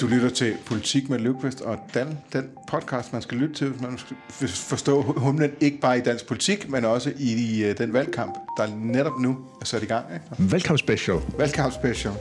[0.00, 3.82] Du lytter til Politik med Løvqvist og Dan, den podcast, man skal lytte til, hvis
[3.82, 7.92] man skal forstå humlen ikke bare i dansk politik, men også i, i øh, den
[7.92, 10.04] valgkamp, der netop nu er sat i gang.
[10.14, 10.52] Ikke?
[10.52, 11.16] Valgkamp special.
[11.38, 12.14] Valgkamp special.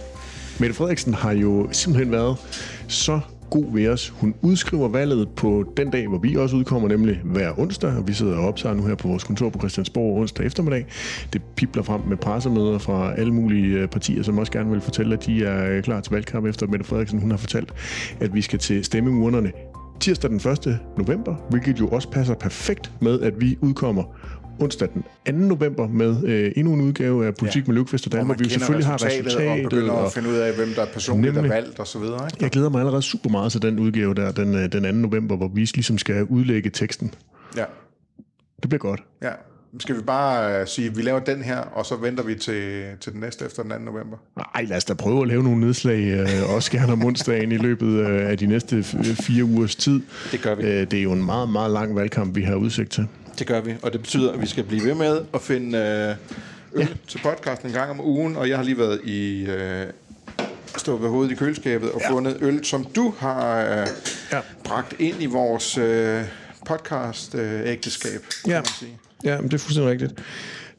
[0.60, 2.38] Mette Frederiksen har jo simpelthen været
[2.88, 3.20] så
[3.50, 4.10] god ved os.
[4.10, 8.14] Hun udskriver valget på den dag, hvor vi også udkommer, nemlig hver onsdag, og vi
[8.14, 10.86] sidder og optager nu her på vores kontor på Christiansborg onsdag eftermiddag.
[11.34, 15.14] Det pipler frem med pressemøder fra alle mulige øh, partier, som også gerne vil fortælle,
[15.14, 17.20] at de er øh, klar til valgkamp efter Mette Frederiksen.
[17.20, 17.74] Hun har fortalt,
[18.20, 19.52] at vi skal til stemmeurnerne
[20.00, 20.80] tirsdag den 1.
[20.98, 24.04] november, hvilket jo også passer perfekt med, at vi udkommer
[24.60, 25.04] onsdag den
[25.42, 25.48] 2.
[25.48, 27.68] november med øh, endnu en udgave af Politik ja.
[27.68, 29.50] med Løvqvist og Dan, hvor vi selvfølgelig har resultatet.
[29.50, 32.00] Og begynder at finde ud af, hvem der er personligt nemlig, er valgt og så
[32.00, 32.26] videre.
[32.26, 32.38] Ikke?
[32.42, 34.92] Jeg glæder mig allerede super meget til den udgave der, den, øh, den 2.
[34.92, 37.14] november, hvor vi ligesom skal udlægge teksten.
[37.58, 37.66] Ja.
[38.62, 39.04] Det bliver godt.
[39.22, 39.32] Ja.
[39.80, 42.84] Skal vi bare uh, sige, at vi laver den her, og så venter vi til,
[43.02, 43.78] til den næste efter den 2.
[43.80, 44.18] november?
[44.38, 47.58] Nej, lad os da prøve at lave nogle nedslag, uh, også gerne om onsdagen i
[47.58, 50.02] løbet uh, af de næste fire ugers tid.
[50.32, 50.64] Det gør vi.
[50.64, 53.08] Uh, det er jo en meget, meget lang valgkamp, vi har udsigt til.
[53.40, 56.82] Det gør vi, og det betyder, at vi skal blive ved med at finde øh,
[56.82, 56.88] øl ja.
[57.08, 59.46] til podcasten en gang om ugen, og jeg har lige været i...
[59.46, 59.88] Øh,
[60.78, 62.12] stået ved hovedet i køleskabet og ja.
[62.12, 63.88] fundet øl, som du har øh,
[64.32, 64.40] ja.
[64.64, 66.24] bragt ind i vores øh,
[66.70, 68.56] podcast-ægteskab, øh, ja.
[68.56, 68.98] man sige.
[69.24, 70.14] Ja, men det er fuldstændig rigtigt.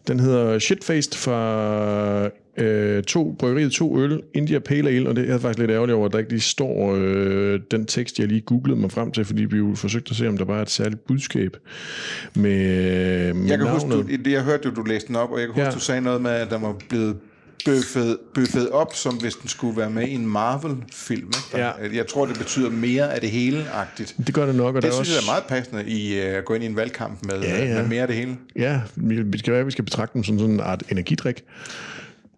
[0.08, 5.38] Den hedder Shitfaced fra øh, to bryggeriet, to øl, India Pale Ale, og det er
[5.38, 8.80] faktisk lidt ærgerligt over, at der ikke lige står øh, den tekst, jeg lige googlede
[8.80, 11.56] mig frem til, fordi vi jo forsøgte at se, om der var et særligt budskab
[12.34, 12.42] med,
[13.34, 13.94] med Jeg kan navnet.
[13.96, 15.70] huske, du, jeg hørte jo, du læste den op, og jeg kan huske, ja.
[15.70, 17.16] du sagde noget med, at der var blevet
[17.64, 21.26] bøffet, bøffet op, som hvis den skulle være med i en Marvel-film.
[21.26, 21.64] Ikke?
[21.64, 21.70] Ja.
[21.94, 24.16] Jeg tror, det betyder mere af det hele-agtigt.
[24.26, 24.76] Det gør det nok.
[24.76, 25.12] Og det synes også...
[25.12, 27.74] jeg er meget passende i øh, at gå ind i en valgkamp med, ja, ja.
[27.74, 28.36] med mere af det hele.
[28.56, 31.44] Ja, vi skal være, vi skal betragte den som sådan en art energidrik.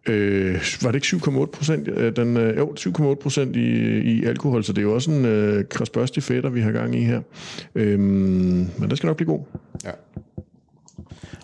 [0.08, 1.89] Øh, var det ikke 7,8 procent?
[1.89, 5.25] Øh, den, øh, jo, 7,8 procent i, i alkohol, så det er jo også en
[5.25, 7.20] øh, krasbørstig fætter, vi har gang i her.
[7.74, 9.41] Øh, men det skal nok blive god.
[9.85, 9.91] Ja.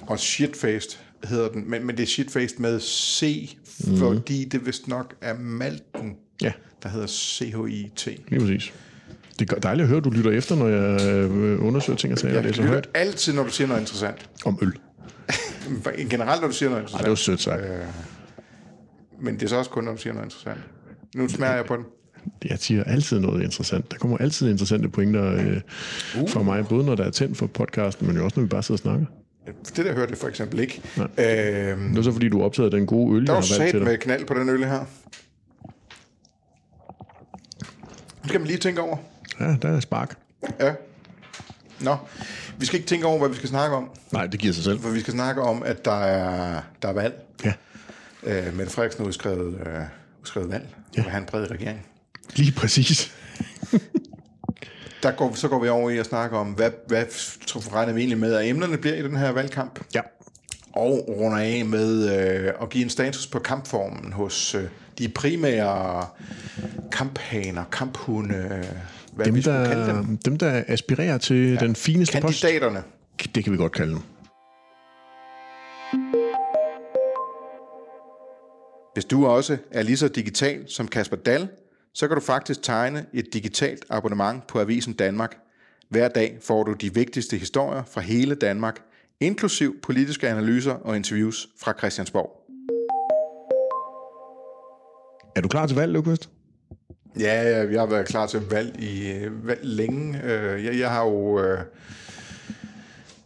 [0.07, 3.97] Og shitfaced hedder den, men, men det er shitfaced med C, mm.
[3.97, 6.53] fordi det vist nok er malten, ja.
[6.83, 8.07] der hedder CHIT.
[8.29, 8.73] Lige præcis.
[9.39, 12.19] Det er dejligt at høre, at du lytter efter, når jeg øh, undersøger ting og
[12.19, 12.35] sager.
[12.35, 12.89] Jeg lytter højt.
[12.95, 14.31] altid, når du siger noget interessant.
[14.45, 14.73] Om øl.
[16.11, 17.01] Generelt, når du siger noget interessant.
[17.01, 17.63] Ej, det var sødt sagt.
[17.63, 17.69] Øh,
[19.21, 20.61] men det er så også kun, når du siger noget interessant.
[21.15, 21.85] Nu smager jeg på den.
[22.45, 23.91] Jeg siger altid noget interessant.
[23.91, 25.61] Der kommer altid interessante pointer øh,
[26.23, 26.29] uh.
[26.29, 28.63] for mig, både når der er tændt for podcasten, men jo også når vi bare
[28.63, 29.07] sidder og snakker.
[29.77, 30.83] Det der hørte jeg for eksempel ikke.
[30.97, 31.09] Øhm,
[31.89, 34.35] det var så fordi, du optagede den gode øl, der var sat med knald på
[34.35, 34.85] den øl her.
[38.23, 38.97] Det skal man lige tænke over.
[39.41, 40.19] Ja, der er spark.
[40.61, 40.75] Ja.
[41.81, 41.97] Nå,
[42.59, 43.91] vi skal ikke tænke over, hvad vi skal snakke om.
[44.13, 44.81] Nej, det giver sig selv.
[44.81, 47.15] For vi skal snakke om, at der er, der er valg.
[47.45, 47.53] Ja.
[48.23, 49.83] Øh, Mette Frederiksen udskrevet, øh,
[50.21, 50.67] udskrevet valg.
[50.97, 51.17] Ja.
[51.19, 51.87] En bred regering.
[52.37, 53.15] Lige præcis.
[55.03, 57.05] der går, så går vi over i at snakke om, hvad, hvad
[57.73, 59.81] regner vi egentlig med, at emnerne bliver i den her valgkamp.
[59.95, 60.01] Ja.
[60.73, 64.65] Og runder af med øh, at give en status på kampformen hos øh,
[64.99, 66.07] de primære
[66.93, 68.65] kamphaner, kamphunde,
[69.13, 70.19] hvad dem, vi der, kalde dem.
[70.19, 71.57] Dem, der aspirerer til ja.
[71.57, 72.83] den fineste Kandidaterne.
[73.19, 73.35] post.
[73.35, 74.03] Det kan vi godt kalde dem.
[78.99, 81.49] Hvis du også er lige så digital som Kasper Dahl,
[81.95, 85.37] så kan du faktisk tegne et digitalt abonnement på Avisen Danmark.
[85.89, 88.81] Hver dag får du de vigtigste historier fra hele Danmark,
[89.21, 92.31] inklusiv politiske analyser og interviews fra Christiansborg.
[95.37, 96.31] Er du klar til valg, Lukas?
[97.21, 100.23] Ja, jeg har været klar til valg i valg længe.
[100.25, 101.41] Øh, jeg, jeg har jo...
[101.41, 101.59] Øh,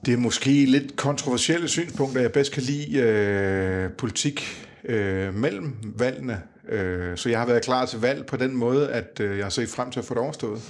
[0.06, 6.43] det er måske lidt kontroversielle synspunkter, jeg bedst kan lide øh, politik øh, mellem valgene.
[6.69, 9.50] Øh, så jeg har været klar til valg på den måde, at øh, jeg har
[9.50, 10.60] set frem til at få det overstået.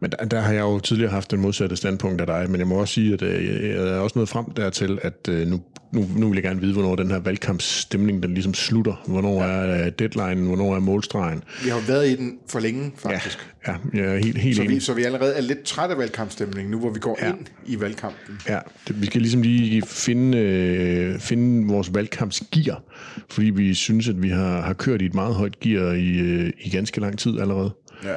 [0.00, 2.66] Men der, der har jeg jo tidligere haft den modsatte standpunkt af dig, men jeg
[2.66, 5.60] må også sige, at øh, jeg er også nået frem dertil, at øh, nu,
[5.92, 9.02] nu, nu vil jeg gerne vide, hvornår den her valgkampsstemning den ligesom slutter.
[9.06, 9.48] Hvornår ja.
[9.48, 11.42] er øh, deadline, hvornår er målstregen.
[11.62, 13.38] Vi har jo været i den for længe, faktisk.
[13.66, 15.98] Ja, ja jeg er helt, helt så, vi, så vi allerede er lidt træt af
[15.98, 17.28] valgkampstemningen, nu hvor vi går ja.
[17.28, 18.38] ind i valgkampen.
[18.48, 18.58] Ja,
[18.88, 22.82] det, vi skal ligesom lige finde, øh, finde vores valgkampsgear,
[23.30, 26.52] fordi vi synes, at vi har, har kørt i et meget højt gear i, øh,
[26.60, 27.70] i ganske lang tid allerede.
[28.04, 28.16] Ja.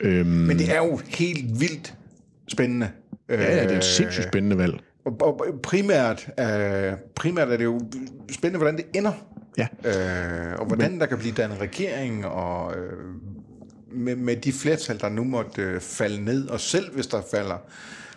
[0.00, 1.94] Øhm, Men det er jo helt vildt
[2.48, 2.88] spændende.
[3.28, 4.74] Ja, ja det er et sindssygt spændende valg.
[5.04, 7.80] Og, primært, øh, primært er det jo
[8.30, 9.12] spændende, hvordan det ender.
[9.58, 9.66] Ja.
[9.84, 12.98] Øh, og hvordan Men, der kan blive dannet regering, og øh,
[13.92, 17.56] med, med de flertal, der nu måtte øh, falde ned, og selv hvis der falder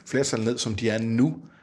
[0.05, 1.56] flertal ned, som de er nu, øh,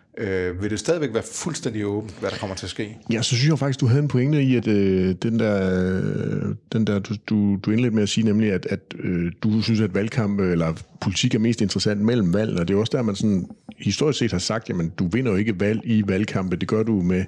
[0.60, 2.96] vil det stadigvæk være fuldstændig åbent, hvad der kommer til at ske?
[3.12, 6.54] Ja, så synes jeg faktisk, du havde en pointe i, at øh, den der, øh,
[6.72, 9.80] den der du, du, du indledte med at sige, nemlig, at, at øh, du synes,
[9.80, 13.14] at valgkamp eller politik er mest interessant mellem valg, og det er også der, man
[13.16, 13.46] sådan
[13.78, 17.02] historisk set har sagt, jamen du vinder jo ikke valg i valgkampe, det gør du
[17.02, 17.24] med,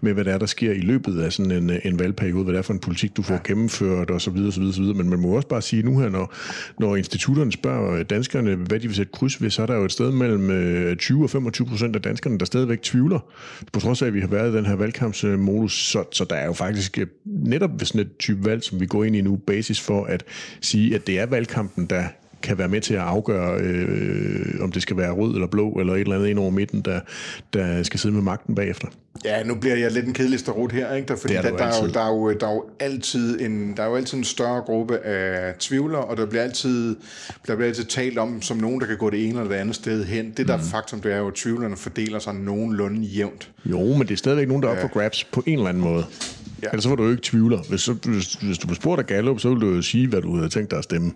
[0.00, 2.58] med hvad der er, der sker i løbet af sådan en, en valgperiode, hvad det
[2.58, 3.40] er for en politik, du får ja.
[3.44, 4.96] gennemført og så videre, så videre, så videre.
[4.96, 6.34] Men man må også bare sige nu her, når,
[6.80, 9.92] når institutterne spørger danskerne, hvad de vil sætte kryds ved, så er der jo et
[9.92, 13.18] sted mellem 20 og 25 procent af danskerne, der stadigvæk tvivler,
[13.72, 16.46] på trods af, at vi har været i den her valgkampsmodus, så, så der er
[16.46, 19.36] jo faktisk øh, netop ved sådan et type valg, som vi går ind i nu,
[19.36, 20.24] basis for at
[20.60, 22.04] sige, at det er valgkampen, der
[22.46, 25.94] kan være med til at afgøre, øh, om det skal være rød eller blå, eller
[25.94, 27.00] et eller andet ind over midten, der,
[27.52, 28.88] der skal sidde med magten bagefter.
[29.24, 31.08] Ja, nu bliver jeg lidt en kedelig starut her, ikke?
[31.08, 33.76] Der, fordi der, der, der, er jo, der, er jo, der er jo altid en,
[33.76, 36.96] der er jo altid en større gruppe af tvivlere, og der bliver altid,
[37.46, 39.74] der bliver altid talt om som nogen, der kan gå det ene eller det andet
[39.74, 40.32] sted hen.
[40.36, 40.62] Det der mm.
[40.62, 43.50] faktum, det er jo, at tvivlerne fordeler sig nogenlunde jævnt.
[43.64, 45.82] Jo, men det er stadigvæk nogen, der er op for grabs på en eller anden
[45.82, 46.04] måde.
[46.62, 46.68] Ja.
[46.68, 47.58] Ellers så var du jo ikke tvivler.
[47.68, 50.36] Hvis, hvis, hvis du blev spurgt af Gallup, så ville du jo sige, hvad du
[50.36, 51.12] havde tænkt dig at stemme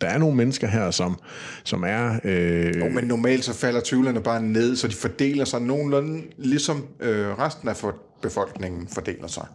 [0.00, 1.18] der er nogle mennesker her, som,
[1.64, 2.20] som er...
[2.24, 2.76] Øh...
[2.80, 7.38] Jo, men normalt så falder tvivlerne bare ned, så de fordeler sig nogenlunde, ligesom øh,
[7.38, 7.76] resten af
[8.22, 9.46] befolkningen fordeler sig.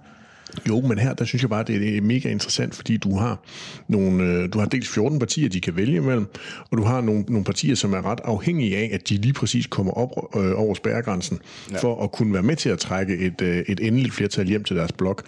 [0.70, 3.40] Jo, men her, der synes jeg bare, det er mega interessant, fordi du har
[3.88, 6.26] nogle, øh, du har dels 14 partier, de kan vælge imellem,
[6.72, 9.68] og du har nogle, nogle partier, som er ret afhængige af, at de lige præcis
[9.68, 11.40] kommer op øh, over spærregrænsen,
[11.72, 11.78] ja.
[11.78, 14.76] for at kunne være med til at trække et, øh, et endeligt flertal hjem til
[14.76, 15.24] deres blok.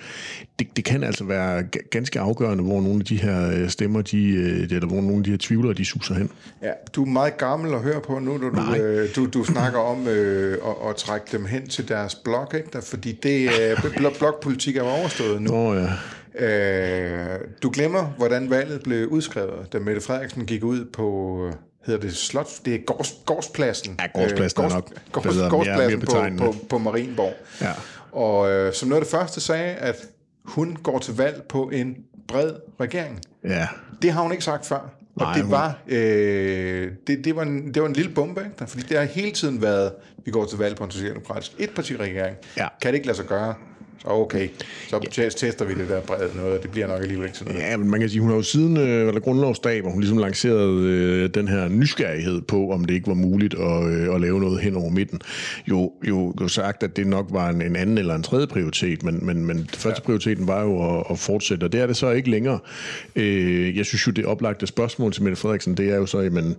[0.60, 4.28] Det, det kan altså være ganske afgørende, hvor nogle af de her øh, stemmer, de,
[4.28, 6.30] øh, eller hvor nogle af de her tvivlere, de suser hen.
[6.62, 9.80] Ja, du er meget gammel at høre på nu, når du, øh, du, du snakker
[9.80, 12.82] om øh, at, at trække dem hen til deres blok, ikke?
[12.82, 15.54] Fordi det, øh, blokpolitik er over overstået nu.
[15.54, 16.46] Oh, ja.
[16.46, 21.52] Øh, du glemmer, hvordan valget blev udskrevet, da Mette Frederiksen gik ud på
[21.86, 24.00] hedder det slot, det er gårds, gårdspladsen.
[24.00, 27.34] Ja, gårdspladsen øh, gårds, er nok gårds, bedre, gårdspladsen mere, mere på, på, på Marienborg.
[27.62, 27.72] Ja.
[28.12, 29.96] Og øh, som noget af det første sagde, at
[30.44, 31.96] hun går til valg på en
[32.28, 33.20] bred regering.
[33.44, 33.68] Ja.
[34.02, 34.90] Det har hun ikke sagt før.
[35.16, 38.68] Og Nej, det, var, øh, det, det, var en, det var en lille bombe, ikke?
[38.68, 39.92] fordi det har hele tiden været,
[40.26, 42.38] vi går til valg på en socialdemokratisk etpartiregering.
[42.58, 42.68] Ja.
[42.82, 43.56] Kan det ikke lade sig gøre?
[44.08, 44.50] Okay,
[44.88, 45.30] så ja.
[45.30, 47.70] tester vi det der bredt noget, og det bliver nok alligevel ikke sådan noget.
[47.70, 50.18] Ja, men man kan sige, hun har jo siden øh, eller grundlovsdag, hvor hun ligesom
[50.18, 54.40] lancerede øh, den her nysgerrighed på, om det ikke var muligt at, øh, at lave
[54.40, 55.22] noget hen over midten,
[55.68, 59.04] jo, jo, jo sagt, at det nok var en, en anden eller en tredje prioritet,
[59.04, 60.06] men, men, men første ja.
[60.06, 62.60] prioriteten var jo at, at fortsætte, og det er det så ikke længere.
[63.16, 66.56] Øh, jeg synes jo, det oplagte spørgsmål til Mette Frederiksen, det er jo så, jamen,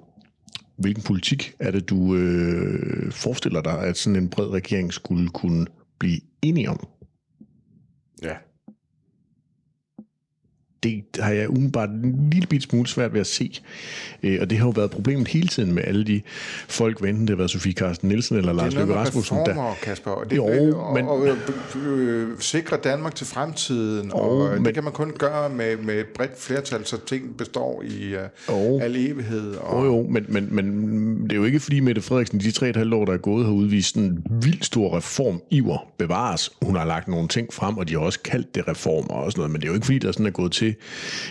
[0.76, 5.66] hvilken politik er det, du øh, forestiller dig, at sådan en bred regering skulle kunne
[5.98, 6.86] blive enige om?
[8.20, 8.45] Ja.
[10.86, 13.60] Det har jeg umiddelbart en lille bit smule svært ved at se.
[14.22, 16.20] Øh, og det har jo været problemet hele tiden med alle de
[16.68, 19.36] folk, enten det har været Sofie Carsten Nielsen eller Lars Løkke Rasmussen.
[19.36, 20.10] Det er noget Kasper.
[20.10, 20.44] Og det, jo,
[20.78, 24.08] og, men, og, og øh, sikre Danmark til fremtiden.
[24.08, 27.36] Jo, og men, det kan man kun gøre med, med et bredt flertal, så ting
[27.36, 28.14] består i
[28.48, 29.54] uh, al evighed.
[29.54, 32.68] Og, jo, jo, men, men, men det er jo ikke fordi Mette Frederiksen, de tre
[32.68, 36.50] et halvt år, der er gået, har udvist en vildt stor reformiver bevares.
[36.62, 39.40] Hun har lagt nogle ting frem, og de har også kaldt det reformer og sådan
[39.40, 40.74] noget, men det er jo ikke fordi, der sådan er gået til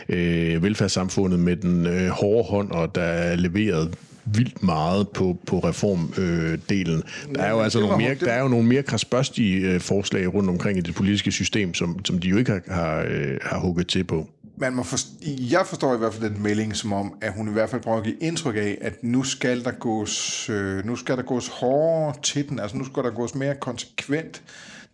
[0.09, 3.91] øh, velfærdssamfundet med den øh, hårde hånd, og der er leveret
[4.25, 7.03] vildt meget på, på reformdelen.
[7.29, 10.33] Øh, der er jo altså nogle mere, der er jo nogle mere krasbørstige øh, forslag
[10.33, 13.59] rundt omkring i det politiske system, som, som de jo ikke har, har, øh, har
[13.59, 14.29] hugget til på.
[14.57, 15.09] Man må forstå,
[15.51, 17.97] jeg forstår i hvert fald den melding som om, at hun i hvert fald prøver
[17.97, 22.15] at give indtryk af, at nu skal der gås, øh, nu skal der gås hårdere
[22.23, 24.41] til den, altså nu skal der gås mere konsekvent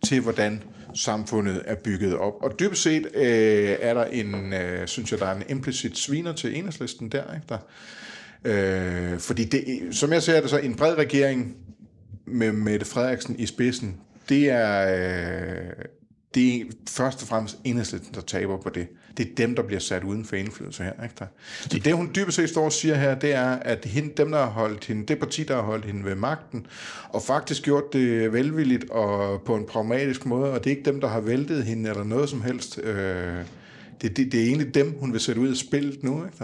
[0.04, 0.62] til, hvordan
[0.94, 2.34] samfundet er bygget op.
[2.42, 6.32] Og dybest set øh, er der en, øh, synes jeg, der er en implicit sviner
[6.32, 7.46] til enhedslisten der, ikke?
[7.48, 7.58] der
[8.44, 11.56] øh, fordi det, som jeg ser det så, en bred regering
[12.26, 13.96] med Mette Frederiksen i spidsen,
[14.28, 15.84] det er, øh,
[16.34, 18.86] det er først og fremmest enhedslisten, der taber på det.
[19.16, 20.92] Det er dem, der bliver sat uden for indflydelse her.
[21.02, 21.14] Ikke?
[21.60, 24.38] Så det, hun dybest set står og siger her, det er, at hende, dem, der
[24.38, 26.66] har holdt hende, det parti, der har holdt hende ved magten,
[27.08, 31.00] og faktisk gjort det velvilligt og på en pragmatisk måde, og det er ikke dem,
[31.00, 32.78] der har væltet hende eller noget som helst.
[32.78, 33.44] Øh,
[34.02, 36.24] det, det, det er egentlig dem, hun vil sætte ud af spillet nu.
[36.24, 36.36] Ikke?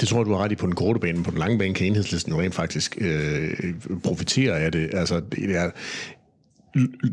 [0.00, 1.24] Det tror jeg, du har ret i på den korte bane.
[1.24, 3.74] På den lange bane kan enhedslisten jo rent faktisk øh,
[4.04, 4.90] profitere af det.
[4.92, 5.70] Altså, det er,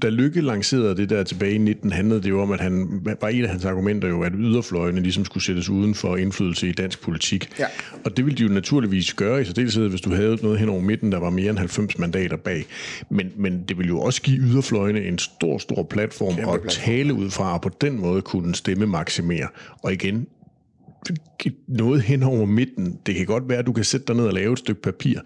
[0.02, 3.30] da Lykke lancerede det der tilbage i 19, handlede det jo om, at han var
[3.30, 7.02] et af hans argumenter jo, at yderfløjene ligesom skulle sættes uden for indflydelse i dansk
[7.02, 7.50] politik.
[7.60, 7.66] Ja.
[8.06, 10.82] Og det ville de jo naturligvis gøre i særdeleshed, hvis du havde noget hen over
[10.82, 12.66] midten, der var mere end 90 mandater bag.
[13.10, 16.86] Men, men det ville jo også give yderfløjene en stor, stor platform Kæmpe at platform.
[16.86, 19.48] tale ud fra, og på den måde kunne stemme maksimere.
[19.84, 20.28] Og igen,
[21.68, 23.00] noget hen over midten.
[23.06, 25.20] Det kan godt være, at du kan sætte dig ned og lave et stykke papir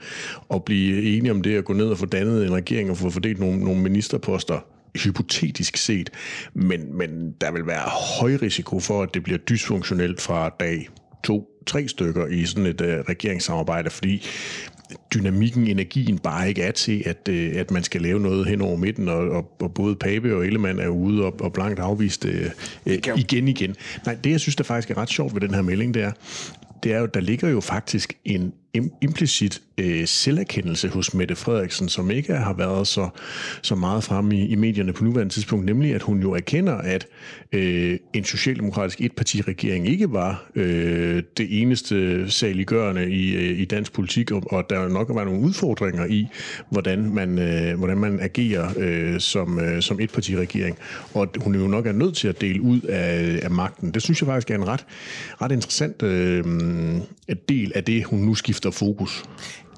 [0.49, 3.09] og blive enige om det at gå ned og få dannet en regering og få
[3.09, 4.59] fordelt nogle, nogle ministerposter
[4.95, 6.09] hypotetisk set,
[6.53, 10.89] men, men der vil være høj risiko for, at det bliver dysfunktionelt fra dag
[11.23, 14.25] to, tre stykker i sådan et uh, regeringssamarbejde, fordi
[15.13, 18.77] dynamikken, energien bare ikke er til, at, uh, at man skal lave noget hen over
[18.77, 22.31] midten, og, og, og både Pape og Ellemann er ude og, og blankt afvist uh,
[22.85, 23.75] uh, igen igen.
[24.05, 26.11] Nej, det jeg synes, der faktisk er ret sjovt ved den her melding, det er,
[26.83, 28.53] det er jo, der ligger jo faktisk en
[29.01, 33.09] implicit øh, selverkendelse hos Mette Frederiksen, som ikke har været så,
[33.61, 37.07] så meget fremme i, i medierne på nuværende tidspunkt, nemlig at hun jo erkender, at
[37.51, 44.31] øh, en socialdemokratisk etpartiregering ikke var øh, det eneste saliggørende i, øh, i dansk politik,
[44.31, 46.27] og, og der nok var nogle udfordringer i,
[46.69, 50.77] hvordan man, øh, hvordan man agerer øh, som, øh, som etpartiregering,
[51.13, 53.91] og at hun jo nok er nødt til at dele ud af, af magten.
[53.91, 54.85] Det synes jeg faktisk er en ret,
[55.41, 56.43] ret interessant øh,
[57.49, 59.23] del af det, hun nu skifter fokus.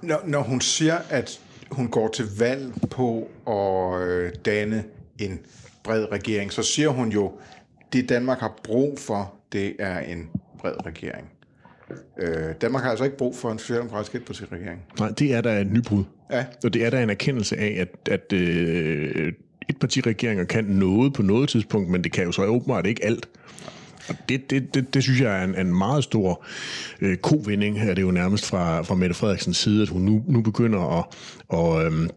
[0.01, 1.39] Når, når hun siger, at
[1.71, 4.83] hun går til valg på at øh, danne
[5.19, 5.39] en
[5.83, 7.31] bred regering, så siger hun jo,
[7.93, 11.29] det Danmark har brug for, det er en bred regering.
[12.19, 14.81] Øh, Danmark har altså ikke brug for en socialdemokratisk etpartiregering.
[14.99, 16.03] Nej, det er der et nybrud.
[16.31, 16.45] Ja.
[16.63, 19.33] Og det er der en erkendelse af, at, at øh,
[19.69, 23.29] etpartiregeringer kan noget på noget tidspunkt, men det kan jo så åbenbart ikke alt.
[24.29, 26.45] Det, det, det, det synes jeg er en, en meget stor
[27.01, 30.41] øh, kovinding, er det jo nærmest fra, fra Mette Frederiksens side, at hun nu, nu
[30.41, 31.05] begynder at,
[31.49, 32.09] og, øhm,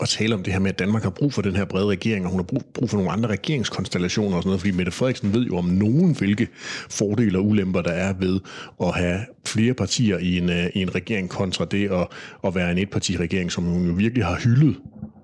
[0.00, 2.24] at tale om det her med, at Danmark har brug for den her brede regering,
[2.24, 5.34] og hun har brug, brug for nogle andre regeringskonstellationer og sådan noget, fordi Mette Frederiksen
[5.34, 6.48] ved jo om nogen, hvilke
[6.90, 8.40] fordele og ulemper der er ved
[8.82, 12.06] at have flere partier i en, øh, i en regering kontra det at,
[12.44, 14.76] at være en etpartiregering, som hun jo virkelig har hyldet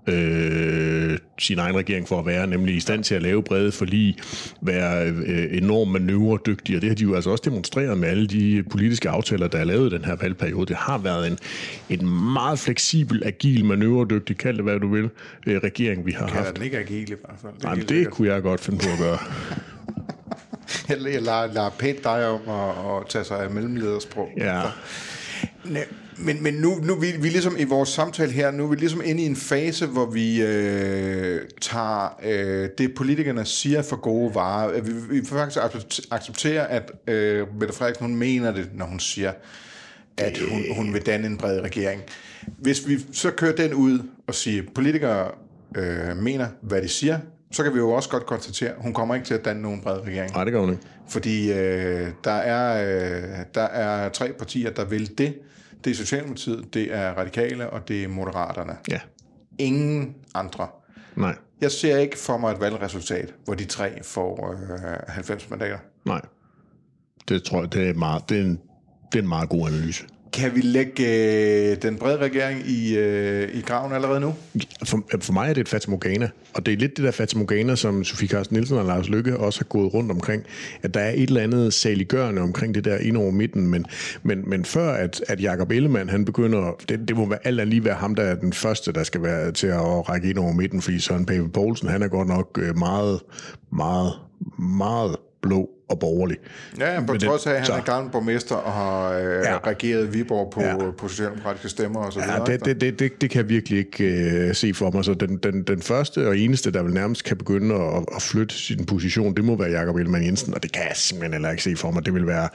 [0.06, 4.16] øh, sin egen regering for at være, nemlig i stand til at lave brede forlig,
[4.60, 8.64] være øh, enormt manøvredygtig, og det har de jo altså også demonstreret med alle de
[8.70, 10.66] politiske aftaler, der er lavet i den her valgperiode.
[10.66, 11.38] Det har været en,
[11.90, 15.10] en meget fleksibel, agil, manøvredygtig, kald det hvad du vil,
[15.46, 16.56] øh, regering, vi har haft.
[16.56, 17.52] den ikke agil i hvert fald.
[17.52, 19.18] Det Nej, men helt det kunne jeg godt finde på at gøre.
[20.88, 24.28] Jeg lader, lader pænt dig om at, at tage sig af mellemledersprog.
[24.36, 24.62] Ja.
[26.18, 29.02] Men, men nu, nu vi, vi ligesom i vores samtale her, nu er vi ligesom
[29.04, 34.80] inde i en fase, hvor vi øh, tager øh, det, politikerne siger for gode varer.
[34.80, 39.00] Vi, vi får faktisk accept- acceptere, at øh, Mette Frederiksen, hun mener det, når hun
[39.00, 39.32] siger,
[40.16, 42.02] at hun, hun vil danne en bred regering.
[42.58, 45.30] Hvis vi så kører den ud og siger, at politikere
[45.76, 47.18] øh, mener, hvad de siger,
[47.52, 49.80] så kan vi jo også godt konstatere, at hun kommer ikke til at danne nogen
[49.80, 50.32] bred regering.
[50.32, 50.82] Nej, det gør hun ikke.
[51.08, 55.34] Fordi øh, der, er, øh, der er tre partier, der vil det.
[55.84, 58.76] Det er Socialdemokratiet, det er Radikale, og det er Moderaterne.
[58.90, 59.00] Ja.
[59.58, 60.68] Ingen andre.
[61.16, 61.36] Nej.
[61.60, 65.78] Jeg ser ikke for mig et valgresultat, hvor de tre får øh, 90 mandater.
[66.04, 66.20] Nej.
[67.28, 68.60] Det tror jeg, det er, meget, det er, en,
[69.12, 70.04] det er en meget god analyse.
[70.34, 74.34] Kan vi lægge øh, den brede regering i, øh, i graven allerede nu?
[74.84, 77.74] For, øh, for mig er det et fatamorgana, og det er lidt det der fatamorgana,
[77.74, 80.42] som Sofie Carsten Nielsen og Lars Lykke også har gået rundt omkring,
[80.82, 83.86] at der er et eller andet saliggørende omkring det der ind over midten, men,
[84.22, 87.84] men, men før at, at Jacob Ellemann, han begynder, det, det må være alt lige
[87.84, 90.82] være ham, der er den første, der skal være til at række ind over midten,
[90.82, 93.20] fordi Søren Pape Poulsen, han er godt nok øh, meget,
[93.70, 94.12] meget,
[94.58, 96.36] meget blå og borgerlig.
[96.80, 99.56] Ja, på trods af, at han så- er gammel borgmester og har øh, Ja.
[99.66, 100.76] regeret Viborg på, Ja.
[100.98, 102.44] på socialdemokratiske stemmer og så videre.
[102.50, 105.04] Ja, det, det, det, det, det kan jeg virkelig ikke øh, se for mig.
[105.04, 108.54] Så den, den, den første og eneste, der vel nærmest kan begynde at, at flytte
[108.54, 111.62] sin position, det må være Jakob Ellemann Jensen, og det kan jeg simpelthen heller ikke
[111.62, 112.04] se for mig.
[112.06, 112.48] Det vil være,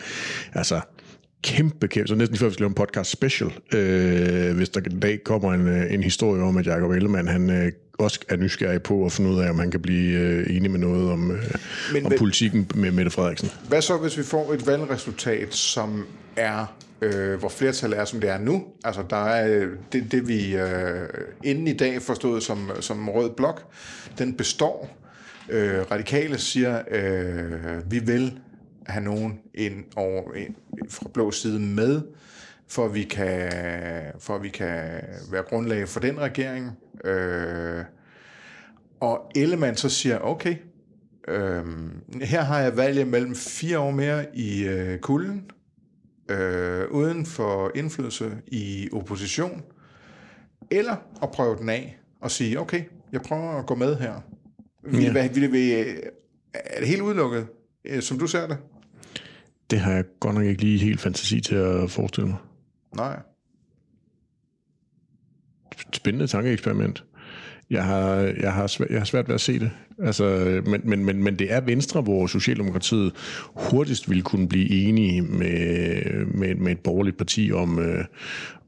[0.54, 0.80] altså,
[1.44, 4.82] kæmpe, kæmpe, så næsten lige før vi skal lave en podcast special, øh, hvis der
[4.92, 8.36] en dag kommer en, øh, en historie om, at Jacob Ellemann, han øh, også er
[8.36, 11.32] nysgerrig på at finde ud af, om han kan blive øh, enig med noget om,
[11.32, 11.38] øh,
[11.94, 13.50] Men- om men- politikken med Mette Frederiksen.
[13.68, 16.66] Hvad så, hvis vi får et valgresultat, som er,
[17.02, 18.64] øh, hvor flertallet er, som det er nu?
[18.84, 21.08] Altså, der er øh, det, det vi øh,
[21.44, 23.64] inden i dag forstået som, som rød blok,
[24.18, 24.98] den består.
[25.50, 28.34] Øh, radikale siger, øh, vi vil
[28.86, 30.56] have nogen ind over, ind,
[30.90, 32.02] fra blå side med,
[32.70, 33.52] for at vi kan,
[34.20, 36.72] for at vi kan være grundlag for den regering.
[37.06, 37.84] Øh,
[39.00, 40.56] og Ellemann så siger, okay,
[41.30, 45.44] Øhm, her har jeg valget mellem fire år mere i øh, kulden,
[46.30, 49.62] øh, uden for indflydelse i opposition,
[50.72, 54.14] eller at prøve den af og sige, okay, jeg prøver at gå med her.
[54.84, 55.14] Vil, Ja.
[55.14, 55.28] ja.
[55.28, 55.86] vil, vil,
[56.54, 57.48] er det helt udelukket,
[57.86, 58.58] øh, som du ser det?
[59.70, 62.38] Det har jeg godt nok ikke lige helt fantasi til at forestille mig.
[62.96, 63.20] Nej.
[65.94, 67.04] spændende tankeeksperiment.
[67.70, 69.72] Jeg har, jeg, har svært, jeg har svært ved at se det.
[70.04, 70.24] Altså,
[70.66, 73.14] men, men, men, men det er Venstre, hvor Socialdemokratiet
[73.56, 78.06] hurtigst ville kunne blive enige med, med, med et borgerligt parti om, øh,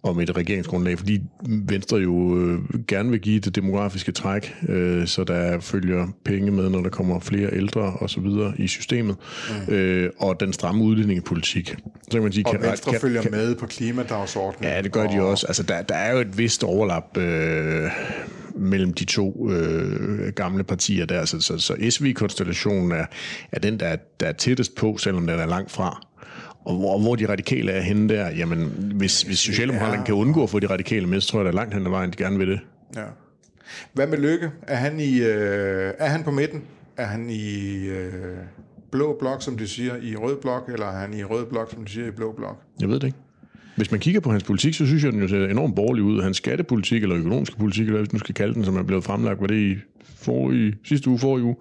[0.04, 5.24] om et regeringsgrundlag, fordi Venstre jo øh, gerne vil give det demografiske træk, øh, så
[5.24, 9.16] der følger penge med, når der kommer flere ældre og så videre i systemet,
[9.68, 9.74] mm.
[9.74, 11.76] øh, og den stramme udlændingepolitik.
[12.04, 14.72] Så kan man sige, og kan, Venstre kan, følger kan, med på klimadagsordenen.
[14.72, 15.14] Ja, det gør og...
[15.14, 15.48] de også.
[15.48, 17.90] Altså, der, der er jo et vist overlap øh,
[18.56, 23.06] mellem de to øh, gamle partier der, så, så, så SV-konstellationen er,
[23.52, 26.02] er den, der, der er tættest på, selvom den er langt fra.
[26.66, 30.06] Og hvor, hvor de radikale er henne der, jamen, hvis, hvis Socialdemokraterne ja.
[30.06, 32.12] kan undgå at få de radikale med, så tror jeg, er langt hen ad vejen,
[32.12, 32.60] de gerne vil det.
[32.96, 33.04] Ja.
[33.94, 34.52] Hvad med Lykke?
[34.62, 36.64] Er han, i, øh, er han på midten?
[36.98, 38.14] Er han i øh,
[38.92, 41.86] blå blok, som de siger, i rød blok, eller er han i rød blok, som
[41.86, 42.62] de siger, i blå blok?
[42.82, 43.18] Jeg ved det ikke.
[43.82, 46.22] Hvis man kigger på hans politik, så synes jeg, den jo ser enormt borgerlig ud.
[46.22, 49.04] Hans skattepolitik, eller økonomiske politik, eller hvad vi nu skal kalde den, som er blevet
[49.04, 49.76] fremlagt, var det i
[50.22, 51.56] forrige, sidste uge, forrige uge,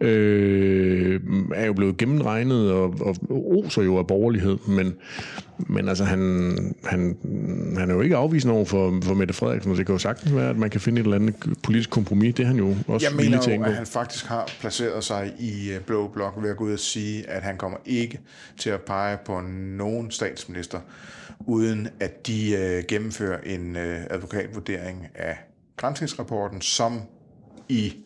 [0.00, 1.20] øh,
[1.54, 4.94] er jo blevet gennemregnet og, og oser jo af borgerlighed, men,
[5.58, 7.16] men altså han, han,
[7.78, 10.34] han er jo ikke afvisende over for, for Mette Frederiksen, og det kan jo sagtens
[10.34, 12.34] være, at man kan finde et eller andet politisk kompromis.
[12.34, 15.72] Det er han jo også Jeg mener jo, at han faktisk har placeret sig i
[15.72, 18.20] øh, Blå Blok ved at gå ud og sige, at han kommer ikke
[18.58, 19.40] til at pege på
[19.76, 20.78] nogen statsminister,
[21.40, 25.38] uden at de øh, gennemfører en øh, advokatvurdering af
[25.76, 27.00] grænsningsrapporten, som
[27.68, 27.96] i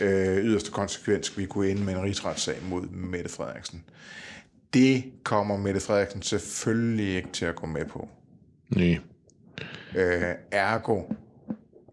[0.00, 3.84] øh, yderste konsekvens vi kunne ende med en rigsretssag mod Mette Frederiksen.
[4.74, 8.08] Det kommer Mette Frederiksen selvfølgelig ikke til at gå med på.
[8.68, 8.98] Nej.
[9.96, 11.02] Øh, ergo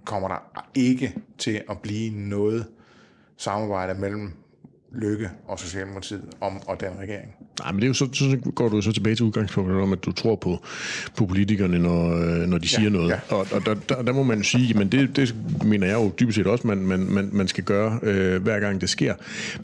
[0.05, 2.65] kommer der ikke til at blive noget
[3.37, 4.33] samarbejde mellem
[4.91, 7.35] Lykke og Socialdemokratiet om, og den regering.
[7.59, 10.05] Nej, men det er jo så, så går du så tilbage til udgangspunktet om, at
[10.05, 10.63] du tror på,
[11.17, 13.09] på politikerne, når, øh, når de siger ja, noget.
[13.09, 13.35] Ja.
[13.35, 16.35] Og, og der, der, der må man sige, men det, det mener jeg jo dybest
[16.35, 19.13] set også, man, man, man, man skal gøre øh, hver gang det sker.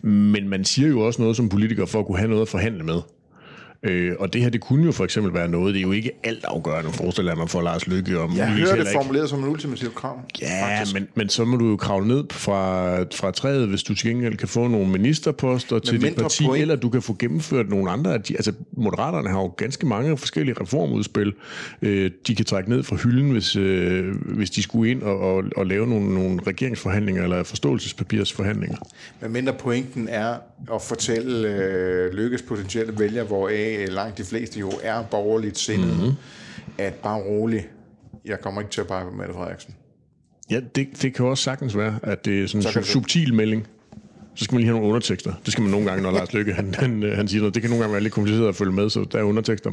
[0.08, 2.84] Men man siger jo også noget som politiker for at kunne have noget at forhandle
[2.84, 3.02] med.
[3.84, 6.12] Øh, og det her, det kunne jo for eksempel være noget, det er jo ikke
[6.24, 8.20] alt afgørende, forestiller jeg mig for Lars Lykke.
[8.20, 10.22] Om jeg hører det formuleret som en ultimativ krav.
[10.42, 14.10] Ja, men, men så må du jo kravle ned fra, fra træet, hvis du til
[14.10, 16.62] gengæld kan få nogle ministerposter men til dit parti, point.
[16.62, 18.14] eller du kan få gennemført nogle andre.
[18.14, 21.34] Altså, Moderaterne har jo ganske mange forskellige reformudspil,
[21.82, 25.44] øh, de kan trække ned fra hylden, hvis, øh, hvis de skulle ind og, og,
[25.56, 28.78] og lave nogle, nogle regeringsforhandlinger eller forståelsespapirsforhandlinger.
[29.22, 30.36] Men mindre pointen er
[30.74, 35.58] at fortælle øh, Lykkes potentielle vælgere, hvor A Øh, langt de fleste jo er borgerligt
[35.58, 36.16] sindet, mm-hmm.
[36.78, 37.68] at bare rolig,
[38.26, 39.76] jeg kommer ikke til at pege på Mette Frederiksen.
[40.52, 43.68] Ja, det, det kan også sagtens være, at det er sådan en su- subtil melding.
[44.36, 45.34] Så skal man lige have nogle undertekster.
[45.46, 47.54] Det skal man nogle gange, når Lars Lykke han, han, øh, han siger noget.
[47.54, 49.72] Det kan nogle gange være lidt kompliceret at følge med, så der er undertekster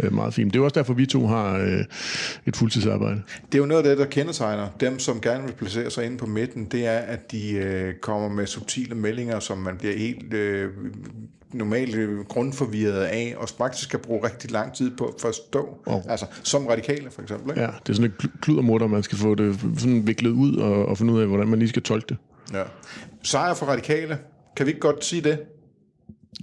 [0.00, 0.52] øh, meget fint.
[0.54, 1.84] Det er også derfor, vi to har øh,
[2.46, 3.22] et fuldtidsarbejde.
[3.46, 6.16] Det er jo noget af det, der kendetegner dem, som gerne vil placere sig inde
[6.16, 6.64] på midten.
[6.64, 10.70] Det er, at de øh, kommer med subtile meldinger, som man bliver helt øh,
[11.52, 15.78] normalt øh, grundforvirret af, og faktisk skal bruge rigtig lang tid på at forstå.
[15.86, 16.02] Oh.
[16.08, 17.50] Altså, som radikale, for eksempel.
[17.50, 17.60] Ikke?
[17.60, 20.98] Ja, det er sådan et kludermutter, man skal få det sådan viklet ud og, og
[20.98, 22.16] finde ud af, hvordan man lige skal tolke det.
[22.52, 22.62] Ja.
[23.22, 24.18] Sejr for radikale.
[24.56, 25.38] Kan vi ikke godt sige det?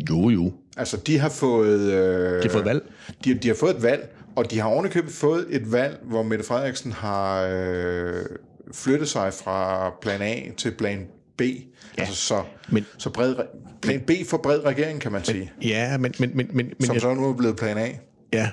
[0.09, 0.53] Jo, jo.
[0.77, 1.79] Altså, de har fået...
[1.79, 2.91] Øh, de har fået valg.
[3.23, 6.45] De, de har fået et valg, og de har ovenikøbet fået et valg, hvor Mette
[6.45, 8.25] Frederiksen har øh,
[8.73, 11.07] flyttet sig fra plan A til plan
[11.39, 11.41] B.
[11.41, 13.35] Ja, altså så, men, så bred,
[13.81, 15.51] plan B for bred regering, kan man sige.
[15.61, 16.13] Ja, men...
[16.19, 17.87] men, men, men som jeg, så nu er blevet plan A.
[18.33, 18.49] Ja,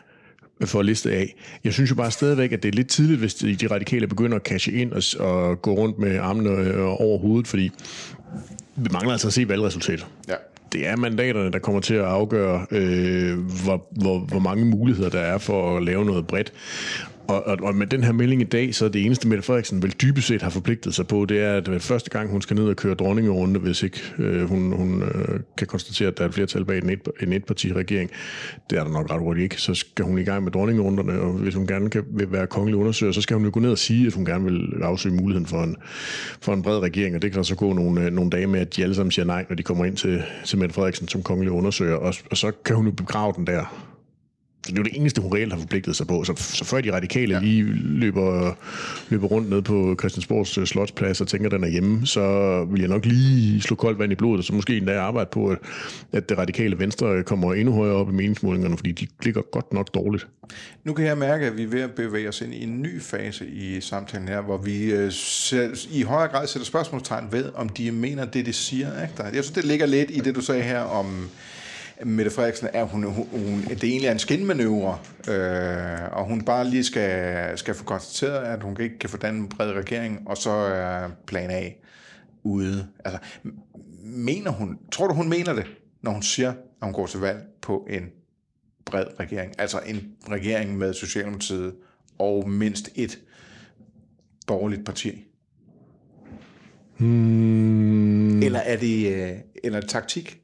[0.65, 1.35] for at liste af.
[1.65, 4.37] Jeg synes jo bare stadigvæk, at det er lidt tidligt, hvis de, de radikale begynder
[4.37, 7.71] at cashe ind og, og gå rundt med armene øh, over hovedet, fordi
[8.77, 10.07] vi mangler altså at se valgresultatet.
[10.29, 10.35] Ja.
[10.73, 15.21] Det er mandaterne, der kommer til at afgøre, øh, hvor, hvor, hvor mange muligheder der
[15.21, 16.53] er for at lave noget bredt.
[17.29, 19.83] Og, og, og med den her melding i dag, så er det eneste, Mette Frederiksen
[19.83, 22.57] vel dybest set har forpligtet sig på, det er, at det første gang, hun skal
[22.57, 26.29] ned og køre dronningerunde, hvis ikke øh, hun, hun øh, kan konstatere, at der er
[26.29, 28.11] et flertal bag en, et, en etpartiregering,
[28.71, 29.61] Det er der nok ret hurtigt ikke.
[29.61, 32.77] Så skal hun i gang med dronningerunderne, og hvis hun gerne kan, vil være kongelig
[32.77, 35.47] undersøger, så skal hun jo gå ned og sige, at hun gerne vil afsøge muligheden
[35.47, 35.77] for en,
[36.41, 38.77] for en bred regering, og det kan så gå nogle, øh, nogle dage med, at
[38.77, 41.53] de alle sammen siger nej, når de kommer ind til, til Mette Frederiksen som kongelig
[41.53, 43.86] undersøger, og, og så kan hun jo begrave den der
[44.67, 46.25] det er jo det eneste, hun reelt har forpligtet sig på.
[46.25, 47.41] Så, så før de radikale ja.
[47.41, 48.57] lige løber,
[49.09, 52.81] løber rundt ned på Christiansborgs øh, slotsplads og tænker, at den er hjemme, så vil
[52.81, 55.59] jeg nok lige slå koldt vand i blodet, og så måske endda arbejde på, at,
[56.13, 59.95] at det radikale venstre kommer endnu højere op i meningsmålingerne, fordi de ligger godt nok
[59.95, 60.27] dårligt.
[60.85, 63.01] Nu kan jeg mærke, at vi er ved at bevæge os ind i en ny
[63.03, 65.13] fase i samtalen her, hvor vi øh,
[65.91, 69.03] i højere grad sætter spørgsmålstegn ved, om de mener det, de siger.
[69.03, 69.23] Ikke?
[69.23, 71.29] Jeg synes, det ligger lidt i det, du sagde her om
[72.05, 76.85] Mette Frederiksen, er hun, hun, det egentlig er en skinmanøvre, øh, og hun bare lige
[76.85, 80.51] skal, skal få konstateret, at hun ikke kan få den en bred regering, og så
[80.51, 81.71] er plan A
[82.43, 82.89] ude.
[83.05, 83.19] Altså,
[84.03, 85.67] mener hun, tror du, hun mener det,
[86.03, 88.03] når hun siger, at hun går til valg på en
[88.85, 91.75] bred regering, altså en regering med Socialdemokratiet
[92.19, 93.19] og mindst et
[94.47, 95.25] borgerligt parti?
[96.99, 98.43] Hmm.
[98.43, 100.41] Eller er det øh, eller taktik?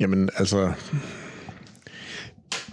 [0.00, 0.72] Jamen, altså...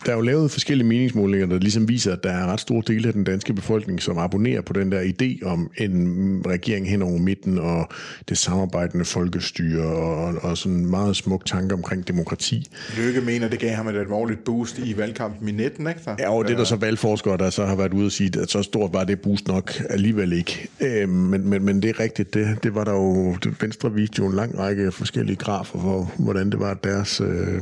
[0.05, 3.07] Der er jo lavet forskellige meningsmålinger, der ligesom viser, at der er ret stor del
[3.07, 7.17] af den danske befolkning, som abonnerer på den der idé om en regering hen over
[7.17, 7.89] midten og
[8.29, 12.67] det samarbejdende folkestyre og, og sådan en meget smuk tanke omkring demokrati.
[12.97, 15.99] Lykke mener, det gav ham et alvorligt boost i valgkampen i 19, ikke?
[16.19, 18.51] Ja, og det er der så valgforskere, der så har været ude og sige, at
[18.51, 20.67] så stort var det boost nok alligevel ikke.
[20.81, 24.27] Øh, men, men, men det er rigtigt, det, det var der jo, Venstre viste jo
[24.27, 27.21] en lang række forskellige grafer for, hvordan det var deres...
[27.21, 27.61] Øh,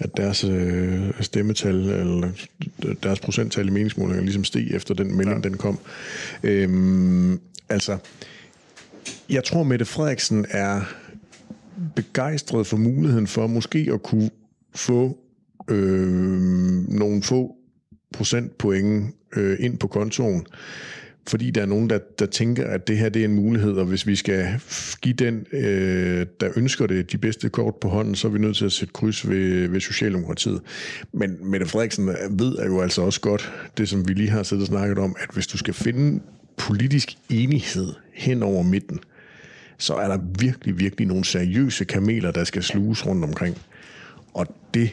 [0.00, 2.28] at deres øh, stemmetal, eller
[3.02, 5.48] deres procenttal i meningsmålinger ligesom steg efter den melding, ja.
[5.48, 5.78] den kom.
[6.42, 7.98] Øhm, altså,
[9.28, 10.80] jeg tror, Mette Frederiksen er
[11.96, 14.30] begejstret for muligheden for måske at kunne
[14.74, 15.18] få
[15.68, 16.32] øh,
[16.88, 17.54] nogle få
[18.12, 20.46] procentpoint øh, ind på kontoen,
[21.28, 23.86] fordi der er nogen, der, der tænker, at det her det er en mulighed, og
[23.86, 24.60] hvis vi skal
[25.00, 28.56] give den, øh, der ønsker det, de bedste kort på hånden, så er vi nødt
[28.56, 30.60] til at sætte kryds ved, ved Socialdemokratiet.
[31.12, 34.62] Men Mette Frederiksen ved er jo altså også godt, det som vi lige har siddet
[34.62, 36.20] og snakket om, at hvis du skal finde
[36.56, 39.00] politisk enighed hen over midten,
[39.78, 43.58] så er der virkelig, virkelig nogle seriøse kameler, der skal sluges rundt omkring.
[44.34, 44.90] Og det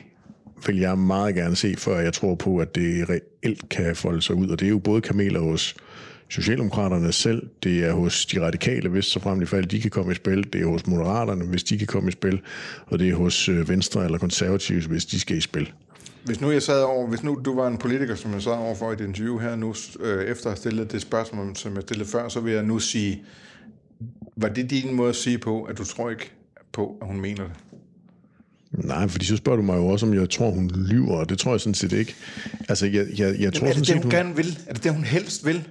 [0.66, 4.36] vil jeg meget gerne se, før jeg tror på, at det reelt kan folde sig
[4.36, 4.48] ud.
[4.48, 5.76] Og det er jo både kameler hos
[6.30, 10.12] Socialdemokraterne selv, det er hos de radikale, hvis så frem i fald de kan komme
[10.12, 12.42] i spil, det er hos Moderaterne, hvis de kan komme i spil,
[12.86, 15.72] og det er hos øh, Venstre eller Konservative, hvis de skal i spil.
[16.26, 18.76] Hvis nu jeg sad over, hvis nu du var en politiker, som jeg sad over
[18.76, 21.82] for i et interview her nu, øh, efter at have stillet det spørgsmål, som jeg
[21.82, 23.24] stillede før, så vil jeg nu sige,
[24.36, 26.32] var det din måde at sige på, at du tror ikke
[26.72, 27.54] på, at hun mener det?
[28.72, 31.40] Nej, fordi så spørger du mig jo også, om jeg tror, hun lyver, og det
[31.40, 32.16] tror jeg sådan set ikke.
[32.70, 34.60] Altså, jeg, jeg, jeg tror er det det, hun, hun gerne vil?
[34.68, 35.68] Er det det, hun helst vil?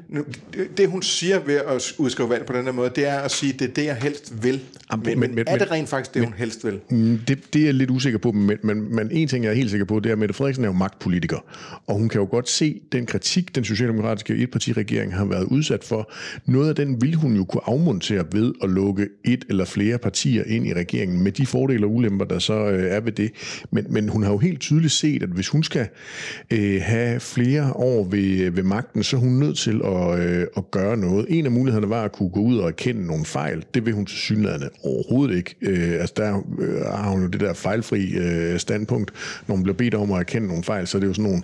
[0.77, 3.53] Det, hun siger ved at udskrive valg på den her måde, det er at sige,
[3.53, 4.61] det er det, jeg helst vil.
[5.05, 6.81] Men, men, men er det rent faktisk det, men, hun helst vil?
[6.91, 9.55] Mm, det, det er jeg lidt usikker på, men, men, men en ting, jeg er
[9.55, 11.39] helt sikker på, det er, at Mette Frederiksen er jo magtpolitiker,
[11.87, 16.13] og hun kan jo godt se den kritik, den socialdemokratiske etpartiregering har været udsat for.
[16.47, 20.45] Noget af den vil hun jo kunne afmontere ved at lukke et eller flere partier
[20.47, 23.31] ind i regeringen, med de fordele og ulemper, der så øh, er ved det.
[23.71, 25.89] Men, men hun har jo helt tydeligt set, at hvis hun skal
[26.51, 30.71] øh, have flere år ved, ved magten, så er hun nødt til at, øh, at
[30.71, 31.27] gøre noget.
[31.29, 33.65] En af mulighederne var at kunne gå ud og erkende nogle fejl.
[33.75, 35.55] Det vil hun til synligheden overhovedet ikke.
[35.63, 39.13] Øh, altså der øh, har hun jo det der fejlfri øh, standpunkt.
[39.47, 41.43] Når hun bliver bedt om at erkende nogle fejl, så er det jo sådan nogle,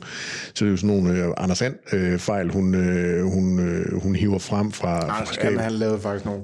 [0.55, 4.03] så er det jo sådan nogle øh, Anders Sand øh, fejl, hun, øh, hun, øh,
[4.03, 5.17] hun hiver frem fra...
[5.17, 6.43] Anders Sand, han lavede faktisk nogle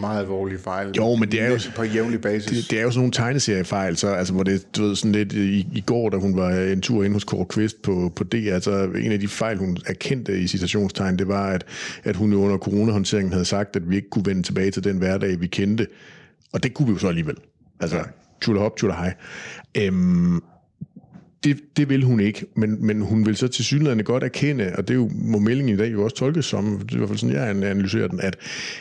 [0.00, 0.90] meget alvorlige fejl.
[0.96, 2.58] Jo, men det er jo på jævnlig basis.
[2.58, 5.32] Det, det er jo sådan nogle tegneseriefejl, så altså hvor det du ved sådan lidt
[5.32, 8.54] i, i går, da hun var en tur ind hos Kåre Kvist på på DR,
[8.54, 11.64] altså en af de fejl hun erkendte i citationstegn, det var at
[12.04, 15.40] at hun under coronahåndteringen havde sagt, at vi ikke kunne vende tilbage til den hverdag
[15.40, 15.86] vi kendte.
[16.52, 17.36] Og det kunne vi jo så alligevel.
[17.80, 18.04] Altså,
[18.42, 19.14] tjula hop, tjula hej.
[19.74, 20.40] Øhm,
[21.44, 24.88] det, det vil hun ikke, men, men hun vil så til synligheden godt erkende, og
[24.88, 27.08] det er jo, må meldingen i dag jo også tolkes som, det er i hvert
[27.08, 28.36] fald sådan, jeg analyserer den, at,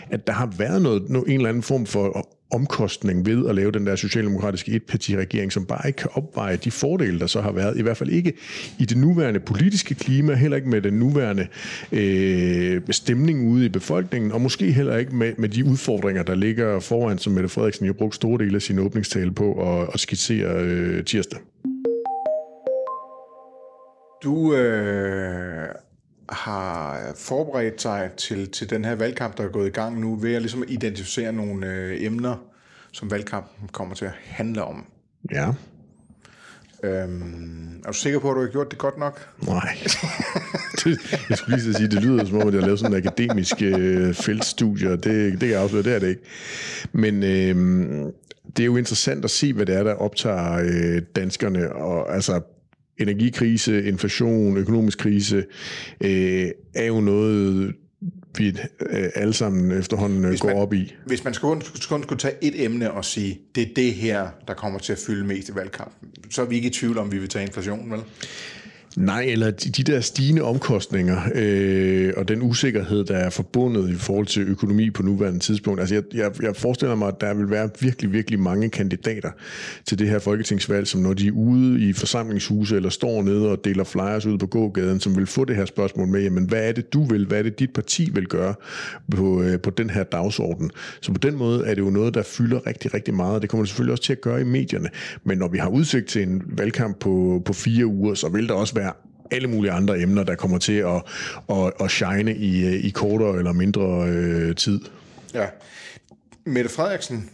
[0.10, 3.88] at der har været noget, en eller anden form for omkostning ved at lave den
[3.88, 7.78] der socialdemokratiske etpartiregering, som bare ikke kan opveje de fordele, der så har været.
[7.78, 8.34] I hvert fald ikke
[8.80, 11.47] i det nuværende politiske klima, heller ikke med den nuværende
[11.91, 16.80] øh, stemning ude i befolkningen, og måske heller ikke med, med de udfordringer, der ligger
[16.80, 20.63] foran, som Mette Frederiksen jo brugt store dele af sin åbningstale på at, at skitsere
[20.63, 21.39] øh, tirsdag.
[24.24, 25.68] Du øh,
[26.30, 30.34] har forberedt sig til, til den her valgkamp, der er gået i gang nu, ved
[30.34, 32.36] at ligesom identificere nogle øh, emner,
[32.92, 34.86] som valgkampen kommer til at handle om.
[35.32, 35.54] Ja.
[36.84, 39.30] Øhm, er du sikker på, at du har gjort det godt nok?
[39.48, 39.78] Nej.
[41.30, 43.62] jeg skulle lige sige, det lyder som om, at jeg har lavet sådan en akademisk
[43.62, 46.22] øh, feltstudie, og det, det kan jeg afsløre, det er det ikke.
[46.92, 47.56] Men øh,
[48.58, 52.42] det er jo interessant at se, hvad det er, der optager øh, danskerne, og altså
[52.98, 55.46] energikrise, inflation, økonomisk krise,
[56.02, 57.74] øh, er jo noget,
[58.38, 58.48] vi
[58.90, 60.96] øh, alle sammen efterhånden øh, hvis man, går op i.
[61.06, 64.54] Hvis man skulle, skulle, skulle tage et emne og sige, det er det her, der
[64.54, 67.18] kommer til at fylde mest i valgkampen, så er vi ikke i tvivl om, vi
[67.18, 68.00] vil tage inflationen, vel?
[68.96, 73.96] Nej, eller de, de der stigende omkostninger øh, og den usikkerhed, der er forbundet i
[73.96, 75.80] forhold til økonomi på nuværende tidspunkt.
[75.80, 79.32] Altså jeg, jeg, jeg forestiller mig, at der vil være virkelig, virkelig mange kandidater
[79.86, 83.66] til det her folketingsvalg, som når de er ude i forsamlingshuse eller står nede og
[83.66, 86.72] deler flyers ud på gågaden, som vil få det her spørgsmål med, jamen hvad er
[86.72, 88.54] det, du vil, hvad er det, dit parti vil gøre
[89.12, 90.72] på, øh, på den her dagsorden.
[91.02, 93.50] Så på den måde er det jo noget, der fylder rigtig, rigtig meget, og det
[93.50, 94.90] kommer det selvfølgelig også til at gøre i medierne.
[95.24, 98.54] Men når vi har udsigt til en valgkamp på, på fire uger, så vil der
[98.54, 98.81] også være
[99.32, 101.04] alle mulige andre emner, der kommer til at,
[101.50, 104.80] at, at shine i, i kortere eller mindre øh, tid.
[105.34, 105.46] Ja.
[106.46, 107.30] Mette Frederiksen,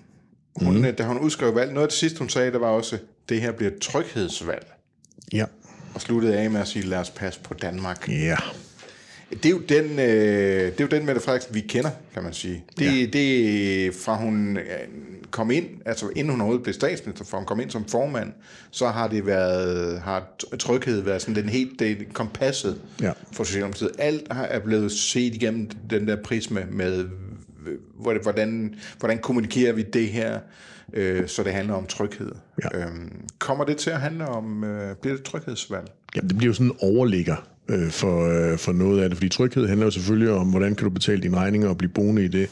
[0.56, 0.96] hun, mm.
[0.96, 2.98] da hun udskrev valg, noget af det sidste, hun sagde, det var også,
[3.30, 4.68] det her bliver et tryghedsvalg.
[5.34, 5.46] Ja.
[5.94, 8.10] Og sluttede af med at sige, lad os passe på Danmark.
[8.10, 8.38] Ja.
[9.30, 12.34] Det er jo den, øh, det er jo den Mette Frederiksen, vi kender, kan man
[12.34, 12.64] sige.
[12.80, 13.06] Det, ja.
[13.06, 14.64] det fra hun øh,
[15.32, 18.32] kom ind, altså inden hun overhovedet blev statsminister, fra hun kom ind som formand,
[18.72, 20.28] så har det været, har
[20.60, 23.12] tryghed været sådan den helt det kompasset Ja.
[23.32, 23.92] for Socialdemokratiet.
[23.98, 27.06] Alt har- er blevet set igennem den der prisme med,
[28.00, 30.40] hvor- hvordan, hvordan kommunikerer vi det her,
[30.94, 32.32] øh, så det handler om tryghed.
[32.64, 32.80] Ja.
[32.80, 35.88] Øhm, kommer det til at handle om, øh, bliver det et tryghedsvalg?
[36.16, 37.36] Ja, det bliver jo sådan en overligger
[37.70, 40.84] øh, for, øh, for noget af det, fordi tryghed handler jo selvfølgelig om, hvordan kan
[40.84, 42.50] du betale dine regninger og blive boende i det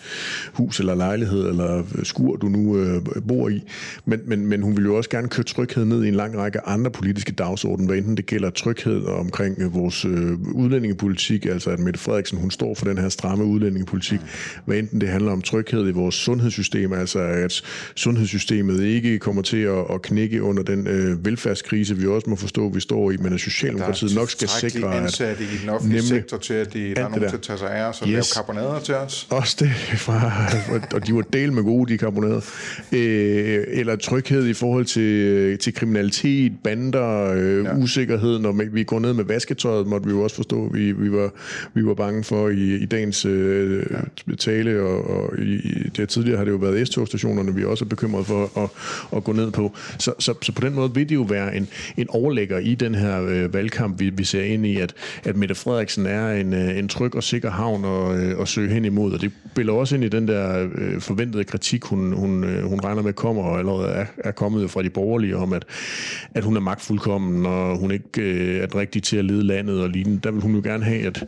[0.53, 3.63] hus eller lejlighed eller skur, du nu øh, bor i.
[4.05, 6.67] Men, men, men hun vil jo også gerne køre tryghed ned i en lang række
[6.67, 11.79] andre politiske dagsordenen, hvad enten det gælder tryghed omkring øh, vores øh, udlændingepolitik, altså at
[11.79, 14.19] Mette Frederiksen, hun står for den her stramme udlændingepolitik,
[14.65, 17.61] hvad enten det handler om tryghed i vores sundhedssystem, altså at
[17.95, 22.69] sundhedssystemet ikke kommer til at, at knække under den øh, velfærdskrise, vi også må forstå,
[22.69, 26.07] vi står i, men at Socialdemokratiet nok skal sikre, at ansatte i den offentlige Nemlig.
[26.21, 27.29] sektor til, at de, der er nogen der.
[27.29, 28.13] til at tage sig af os og Yes.
[28.13, 29.27] lave karbonader til os.
[29.29, 30.31] også det fra,
[30.93, 32.41] og de var del med gode, de karbonerede.
[32.91, 37.75] Øh, eller tryghed i forhold til, til kriminalitet, bander, øh, ja.
[37.77, 38.39] usikkerhed.
[38.39, 41.29] Når vi går ned med vasketøjet, måtte vi jo også forstå, vi, vi, var,
[41.73, 43.83] vi var bange for i, i dagens øh,
[44.27, 44.35] ja.
[44.35, 48.25] tale, og, og i, det tidligere har det jo været S-togstationerne, vi er også bekymret
[48.25, 48.69] for at,
[49.17, 49.75] at gå ned på.
[49.99, 51.67] Så, så, så på den måde vil det jo være en,
[51.97, 54.93] en overlægger i den her øh, valgkamp, vi, vi ser ind i, at,
[55.23, 58.69] at Mette Frederiksen er en, øh, en tryg og sikker havn at, øh, at søge
[58.69, 62.43] hen imod, og det spiller også ind i den der øh, forventede kritik, hun, hun,
[62.43, 65.65] øh, hun regner med kommer, og allerede er, er kommet fra de borgerlige, om at,
[66.35, 69.81] at hun er magtfuldkommen, og hun ikke øh, er den rigtige til at lede landet
[69.81, 70.19] og lignende.
[70.23, 71.23] Der vil hun jo gerne have, at,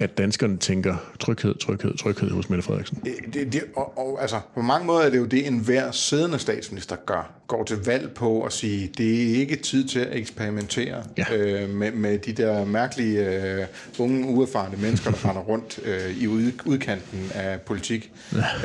[0.00, 2.98] at danskerne tænker tryghed, tryghed, tryghed hos Mette Frederiksen.
[3.04, 5.90] Det, det, det, og, og, altså, på mange måder er det jo det, en hver
[5.90, 7.32] siddende statsminister gør.
[7.46, 11.24] Går til valg på at sige, det er ikke tid til at eksperimentere Ja.
[11.36, 13.66] øh, med, med de der mærkelige øh,
[13.98, 18.12] unge, uerfarne mennesker, der render rundt øh, i ud, udkanten af politik.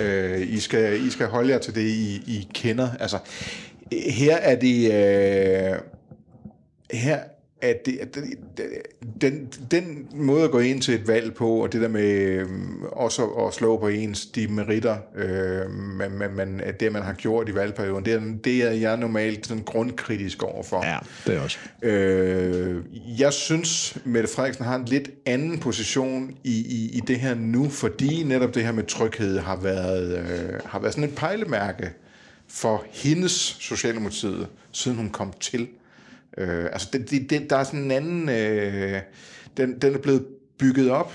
[0.01, 2.89] Øh, I, skal, I skal holde jer til det, I, I kender.
[2.99, 3.17] Altså,
[3.91, 4.91] her er det...
[4.93, 5.79] Øh,
[6.91, 7.19] her
[7.61, 8.17] at det, at
[9.21, 12.83] den, den måde at gå ind til et valg på, og det der med øhm,
[12.83, 17.01] også at, at slå på ens de meritter, øh, man, man, man, at det, man
[17.01, 20.85] har gjort i valgperioden, det er, det er jeg normalt sådan grundkritisk overfor.
[20.85, 21.57] Ja, det er også.
[21.81, 22.83] Øh,
[23.19, 27.69] jeg synes, Mette Frederiksen har en lidt anden position i, i, i det her nu,
[27.69, 31.89] fordi netop det her med tryghed har været, øh, har været sådan et pejlemærke
[32.47, 35.67] for hendes Socialdemokratiet, siden hun kom til.
[36.39, 38.29] Øh, altså, det, det, det, der er sådan en anden...
[38.29, 39.01] Øh,
[39.57, 40.25] den, den er blevet
[40.57, 41.13] bygget op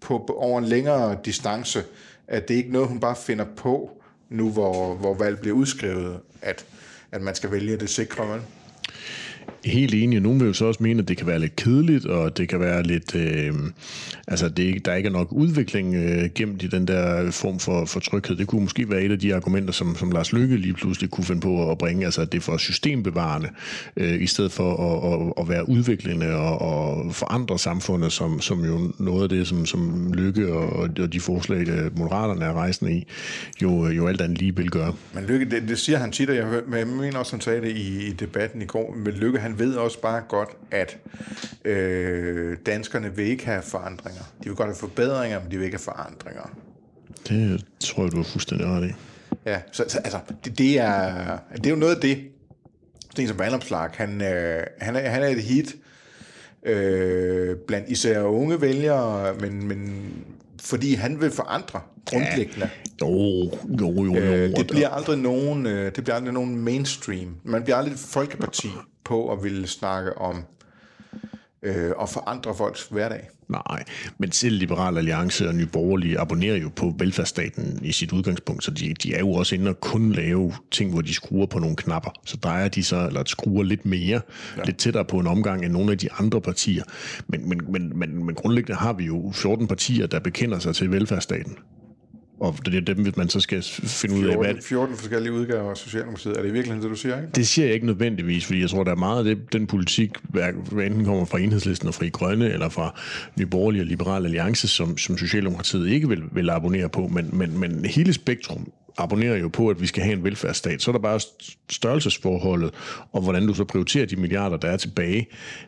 [0.00, 1.84] på, på, over en længere distance,
[2.28, 6.20] at det er ikke noget, hun bare finder på, nu hvor, hvor valg bliver udskrevet,
[6.42, 6.66] at,
[7.12, 8.40] at man skal vælge det sikre, vel?
[9.64, 10.20] Helt enig.
[10.20, 12.60] Nogle vil jo så også mene, at det kan være lidt kedeligt, og det kan
[12.60, 13.14] være lidt...
[13.14, 13.54] Øh,
[14.28, 18.00] altså, det, der ikke er nok udvikling øh, gemt i den der form for, for
[18.00, 18.36] tryghed.
[18.36, 21.24] Det kunne måske være et af de argumenter, som, som Lars Lykke lige pludselig kunne
[21.24, 22.04] finde på at bringe.
[22.04, 23.48] Altså, at det er for systembevarende,
[23.96, 28.64] øh, i stedet for at, at, at være udviklende og, og forandre samfundet, som, som
[28.64, 32.92] jo noget af det, som, som Lykke og, og de forslag, der Moderaterne er rejsende
[32.92, 33.06] i,
[33.62, 34.94] jo, øh, jo alt andet lige vil gøre.
[35.14, 37.60] Men Lykke, det, det siger han tit, og jeg, men jeg mener også, han sagde
[37.60, 40.98] det i, i debatten i går, men Lykke, han ved også bare godt, at
[41.64, 44.22] øh, danskerne vil ikke have forandringer.
[44.44, 46.50] De vil godt have forbedringer, men de vil ikke have forandringer.
[47.28, 48.92] Det tror jeg, du har fuldstændig ret i.
[49.46, 52.18] Ja, så, så altså, det, det, er, det er jo noget af det,
[53.10, 55.76] sådan en som Vandopslag, han, øh, han, er, han er et hit
[56.62, 60.10] øh, blandt især unge vælgere, men, men
[60.60, 62.70] fordi han vil forandre grundlæggende.
[63.00, 63.08] Jo,
[63.80, 64.16] jo, jo, jo.
[64.16, 67.36] Øh, det bliver aldrig nogen, øh, det bliver aldrig nogen mainstream.
[67.44, 68.68] Man bliver aldrig et folkeparti
[69.04, 70.44] på at ville snakke om
[71.62, 73.28] øh, og forandre folks hverdag.
[73.48, 73.84] Nej,
[74.18, 78.70] men selv Liberal Alliance og Nye Borgerlige abonnerer jo på velfærdsstaten i sit udgangspunkt, så
[78.70, 81.76] de, de er jo også inde og kun lave ting, hvor de skruer på nogle
[81.76, 82.10] knapper.
[82.24, 84.20] Så drejer de så, eller skruer lidt mere,
[84.56, 84.62] ja.
[84.64, 86.84] lidt tættere på en omgang end nogle af de andre partier.
[87.26, 90.90] Men, men, men, men, men grundlæggende har vi jo 14 partier, der bekender sig til
[90.90, 91.56] velfærdsstaten
[92.42, 95.70] og det er dem, man så skal finde 14, ud af, hvad 14 forskellige udgaver
[95.70, 96.36] af Socialdemokratiet.
[96.36, 97.16] Er det i virkeligheden det, du siger?
[97.16, 97.28] Ikke?
[97.34, 100.10] Det siger jeg ikke nødvendigvis, fordi jeg tror, der er meget af det, den politik,
[100.22, 103.00] hvad enten kommer fra Enhedslisten og Fri Grønne, eller fra
[103.38, 107.58] Nye Borgerlige og Liberale Alliance, som, som Socialdemokratiet ikke vil, vil abonnere på, men, men,
[107.58, 110.82] men hele spektrum abonnerer jo på, at vi skal have en velfærdsstat.
[110.82, 111.20] Så er der bare
[111.70, 112.74] størrelsesforholdet,
[113.12, 115.26] og hvordan du så prioriterer de milliarder, der er tilbage,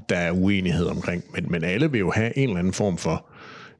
[0.09, 1.25] der er uenighed omkring.
[1.35, 3.27] Men, men alle vil jo have en eller anden form for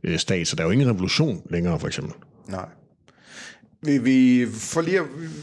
[0.04, 2.14] øh, stat, så der er jo ingen revolution længere, for eksempel.
[2.48, 2.66] Nej.
[3.84, 5.00] Vi, vi for lige,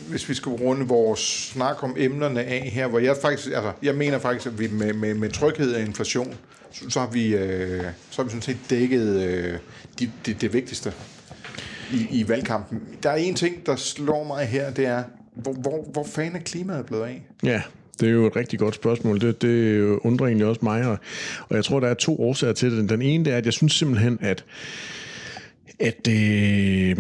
[0.09, 3.95] hvis vi skal runde vores snak om emnerne af her, hvor jeg faktisk, altså, jeg
[3.95, 6.35] mener faktisk, at vi med, med, med tryghed og inflation,
[6.71, 9.57] så, så har vi, øh, så har vi sådan set dækket øh,
[9.99, 10.93] de, det, det vigtigste
[11.93, 12.81] i, i valgkampen.
[13.03, 15.03] Der er en ting, der slår mig her, det er,
[15.35, 17.25] hvor, hvor, hvor fanden er klimaet blevet af?
[17.43, 17.61] Ja,
[17.99, 19.21] det er jo et rigtig godt spørgsmål.
[19.21, 20.97] Det, det undrer egentlig også mig, og,
[21.49, 22.89] og jeg tror, der er to årsager til det.
[22.89, 24.45] Den ene det er, at jeg synes simpelthen, at
[25.79, 26.97] at øh,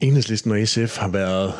[0.00, 1.52] Enhedslisten og SF har været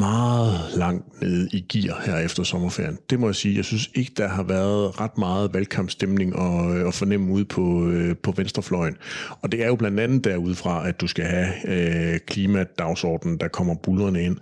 [0.00, 2.98] meget langt nede i gear her efter sommerferien.
[3.10, 3.56] Det må jeg sige.
[3.56, 8.16] Jeg synes ikke, der har været ret meget valgkampstemning og, og fornemme ude på, øh,
[8.16, 8.96] på venstrefløjen.
[9.42, 13.74] Og det er jo blandt andet derudfra, at du skal have øh, klimadagsordenen, der kommer
[13.74, 14.36] bullerne ind.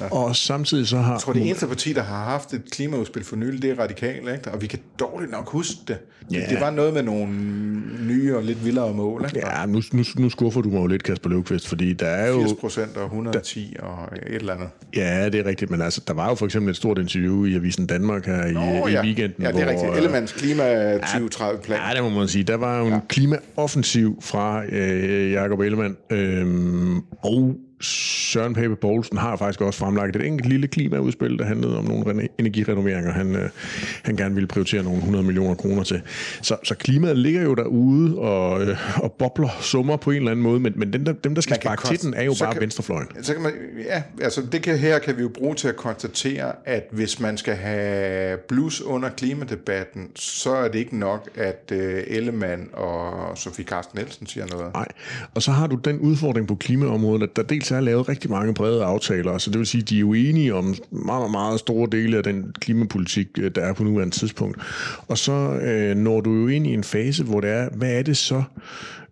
[0.00, 0.12] Ja.
[0.12, 1.12] Og samtidig så har...
[1.12, 4.28] Jeg tror, det eneste parti, der har haft et klimaudspil for nylig, det er radikalt,
[4.28, 4.50] ikke?
[4.52, 5.98] Og vi kan dårligt nok huske det.
[6.32, 6.46] Ja.
[6.50, 7.32] Det var noget med nogle
[8.06, 9.48] nye og lidt vildere mål, ikke?
[9.48, 12.40] Ja, nu, nu, nu skuffer du mig jo lidt, Kasper Løvqvist, fordi der er jo...
[12.40, 14.68] 80 procent og 110 der, og et eller andet.
[14.96, 17.54] Ja, det er rigtigt, men altså, der var jo for eksempel et stort interview i
[17.54, 19.02] Avisen Danmark her Nå, i, ja.
[19.02, 19.42] i weekenden.
[19.42, 19.96] Ja, det er hvor, rigtigt.
[19.96, 21.80] Ellemanns klima 2030-plan.
[21.88, 22.44] Ja, det må man sige.
[22.44, 23.00] Der var jo en ja.
[23.08, 30.26] klimaoffensiv fra øh, Jakob Ellemann, øh, og Søren Pape Poulsen har faktisk også fremlagt et
[30.26, 33.50] enkelt lille klimaudspil, der handlede om nogle energirenoveringer, han, øh,
[34.02, 36.02] han gerne ville prioritere nogle 100 millioner kroner til.
[36.42, 40.42] Så, så klimaet ligger jo derude og, øh, og bobler summer på en eller anden
[40.42, 42.60] måde, men, men dem, der, dem, der skal sparke til den, er jo bare kan,
[42.60, 43.08] venstrefløjen.
[43.22, 43.52] Så kan man,
[43.84, 47.36] ja, altså det kan, her kan vi jo bruge til at konstatere, at hvis man
[47.36, 53.64] skal have blus under klimadebatten, så er det ikke nok, at øh, Ellemann og Sofie
[53.64, 54.72] Carsten Nielsen siger noget.
[54.74, 54.88] Nej,
[55.34, 58.30] og så har du den udfordring på klimaområdet, at der dels dels er lavet rigtig
[58.30, 61.60] mange brede aftaler, så det vil sige, at de er uenige enige om meget, meget
[61.60, 64.58] store dele af den klimapolitik, øh, der er på nuværende tidspunkt.
[65.08, 68.02] Og så øh, når du jo ind i en fase, hvor det er, hvad er
[68.02, 68.42] det så,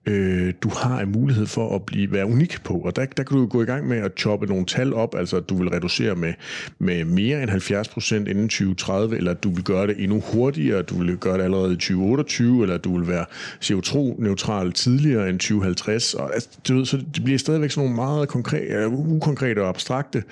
[0.06, 2.74] øh, du har en mulighed for at blive være unik på.
[2.74, 5.36] Og der, der kan du gå i gang med at choppe nogle tal op, altså
[5.36, 6.32] at du vil reducere med,
[6.78, 10.82] med mere end 70 procent inden 2030, eller at du vil gøre det endnu hurtigere,
[10.82, 13.24] du vil gøre det allerede i 2028, eller at du vil være
[13.64, 16.14] CO2-neutral tidligere end 2050.
[16.14, 20.22] Og, altså, du ved, så det bliver stadigvæk sådan nogle meget konkrete, ukonkrete og abstrakte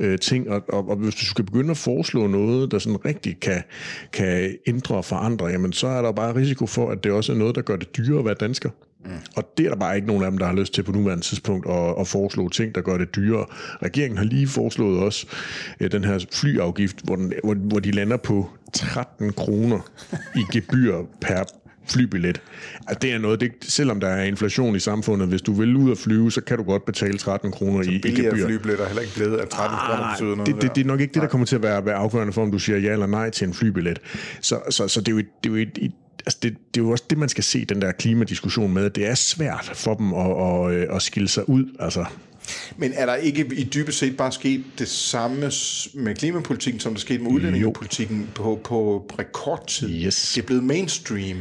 [0.00, 3.40] øh, ting, og, og, og hvis du skal begynde at foreslå noget, der sådan rigtig
[3.40, 3.62] kan,
[4.12, 7.36] kan ændre og forandre, jamen så er der bare risiko for, at det også er
[7.36, 8.70] noget, der gør det dyrere at være dansker.
[9.04, 9.10] Mm.
[9.36, 11.24] Og det er der bare ikke nogen af dem, der har lyst til på nuværende
[11.24, 13.46] tidspunkt at, at foreslå ting, der gør det dyrere.
[13.82, 15.26] Regeringen har lige foreslået også
[15.80, 19.80] øh, den her flyafgift, hvor, den, hvor, hvor de lander på 13 kroner
[20.36, 21.44] i gebyr per
[21.88, 22.40] flybillet.
[22.88, 25.90] Altså, det er noget, det, selvom der er inflation i samfundet, hvis du vil ud
[25.90, 28.46] og flyve, så kan du godt betale 13 kroner i, i gebyr.
[28.46, 30.46] flybilletter er heller ikke blevet, at 13 ah, kroner betyder noget.
[30.46, 32.42] Det, det, det, er nok ikke det, der kommer til at være, være afgørende for,
[32.42, 33.98] om du siger ja eller nej til en flybillet.
[34.40, 35.92] Så, så, så det er jo, det er jo et, et
[36.26, 38.94] altså det, det er jo også det, man skal se den der klimadiskussion med, at
[38.94, 41.64] det er svært for dem at, at, at, at skille sig ud.
[41.80, 42.04] Altså.
[42.76, 45.50] Men er der ikke i dybest set bare sket det samme
[45.94, 50.04] med klimapolitikken, som der skete med udlændingepolitikken på, på rekordtid?
[50.04, 50.32] Yes.
[50.34, 51.36] Det er blevet mainstream.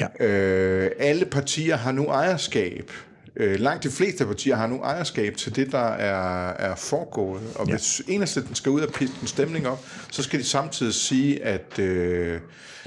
[0.00, 0.26] Ja.
[0.26, 2.90] Øh, alle partier har nu ejerskab.
[3.36, 7.42] Øh, langt de fleste partier har nu ejerskab til det, der er, er foregået.
[7.54, 7.72] Og ja.
[7.72, 11.78] hvis enhedslisten skal ud og pisse en stemning op, så skal de samtidig sige, at...
[11.78, 12.40] Øh,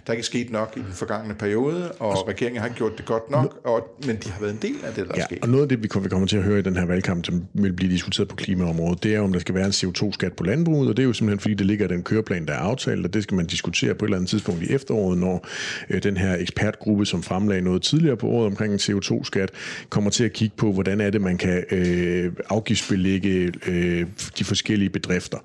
[0.07, 2.97] der er ikke sket nok i den forgangne periode, og altså, regeringen har ikke gjort
[2.97, 5.25] det godt nok, og, men de har været en del af det, der ja, er
[5.25, 5.39] sket.
[5.41, 7.73] og noget af det, vi kommer til at høre i den her valgkamp, som vil
[7.73, 10.97] blive diskuteret på klimaområdet, det er, om der skal være en CO2-skat på landbruget, og
[10.97, 13.23] det er jo simpelthen, fordi det ligger i den køreplan, der er aftalt, og det
[13.23, 15.47] skal man diskutere på et eller andet tidspunkt i efteråret, når
[15.89, 19.51] øh, den her ekspertgruppe, som fremlagde noget tidligere på året omkring en CO2-skat,
[19.89, 24.08] kommer til at kigge på, hvordan er det, man kan øh, afgiftsbelægge øh,
[24.39, 25.38] de forskellige bedrifter.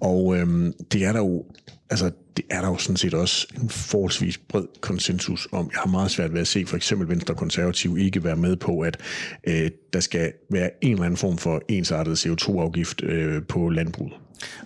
[0.00, 1.44] Og øh, det er der jo
[1.90, 5.70] altså, det er der jo sådan set også en forholdsvis bred konsensus om.
[5.72, 8.56] Jeg har meget svært ved at se for eksempel Venstre og Konservativ ikke være med
[8.56, 9.00] på, at
[9.46, 14.12] øh, der skal være en eller anden form for ensartet CO2-afgift øh, på landbruget.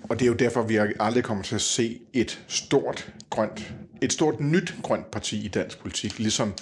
[0.03, 4.13] Og det er jo derfor, vi aldrig kommer til at se et stort grønt, et
[4.13, 6.53] stort nyt grønt parti i dansk politik, ligesom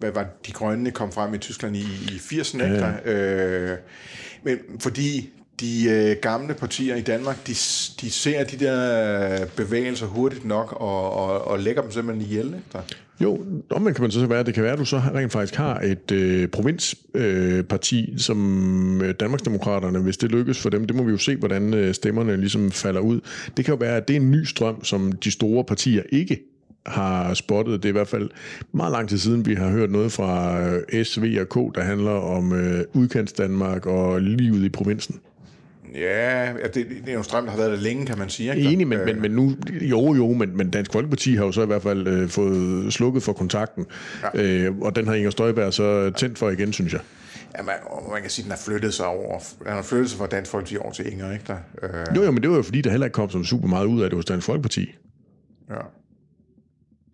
[0.00, 2.64] hvad var de grønne kom frem i Tyskland i, i 80'erne.
[2.64, 3.12] Ja.
[3.12, 3.78] Øh,
[4.42, 7.52] men fordi de øh, gamle partier i Danmark, de,
[8.00, 12.46] de ser de der bevægelser hurtigt nok og, og, og lægger dem simpelthen ihjel.
[12.46, 12.84] Ikke?
[13.20, 15.80] Jo, omvendt kan man så være, det kan være, at du så rent faktisk har
[15.80, 21.10] et øh, provinsparti, øh, som øh, Danmarksdemokraterne, hvis det lykkes for dem, det må vi
[21.10, 23.20] jo se, hvordan øh, stemmerne ligesom falder ud.
[23.56, 26.40] Det kan jo være, at det er en ny strøm, som de store partier ikke
[26.90, 27.82] har spottet.
[27.82, 28.30] Det er i hvert fald
[28.72, 30.60] meget lang tid siden, vi har hørt noget fra
[30.92, 35.20] øh, SV og K, der handler om øh, udkants Danmark og livet i provinsen.
[35.94, 38.56] Ja, det, det er jo strøm, der har været der længe, kan man sige.
[38.56, 38.72] Ikke?
[38.72, 39.22] Enig, men, men, øh.
[39.22, 42.28] men nu, jo jo, men, men Dansk Folkeparti har jo så i hvert fald øh,
[42.28, 43.86] fået slukket for kontakten,
[44.34, 44.42] ja.
[44.42, 47.00] øh, og den har Inger Støjberg så tændt for igen, synes jeg.
[47.58, 47.74] Ja, man,
[48.12, 49.38] man kan sige, at den har flyttet sig over.
[49.58, 51.56] Den har flyttet sig fra Dansk Folkeparti over til Inger, ikke der?
[51.82, 52.16] Øh.
[52.16, 54.02] Jo, jo, men det var jo fordi, der heller ikke kom så super meget ud
[54.02, 54.94] af det hos Dansk Folkeparti.
[55.70, 55.74] Ja.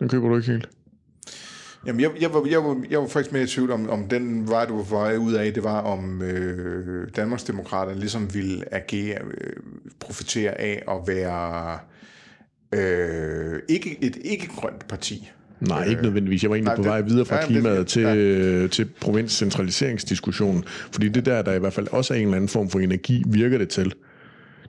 [0.01, 0.69] Den køber du ikke helt?
[1.87, 4.49] Jamen, jeg, jeg, var, jeg, var, jeg var faktisk mere i tvivl om, om den
[4.49, 9.53] vej, du var ud af, det var om øh, Danmarksdemokraterne ligesom ville agere, øh,
[10.01, 11.79] profitere af at være
[12.73, 15.31] øh, ikke, et ikke-grønt parti.
[15.61, 16.43] Nej, ikke nødvendigvis.
[16.43, 18.67] Jeg var egentlig Nej, på vej videre fra ja, klimaet det, til, ja.
[18.67, 22.71] til provinscentraliseringsdiskussionen, fordi det der, der i hvert fald også er en eller anden form
[22.71, 23.93] for energi, virker det til.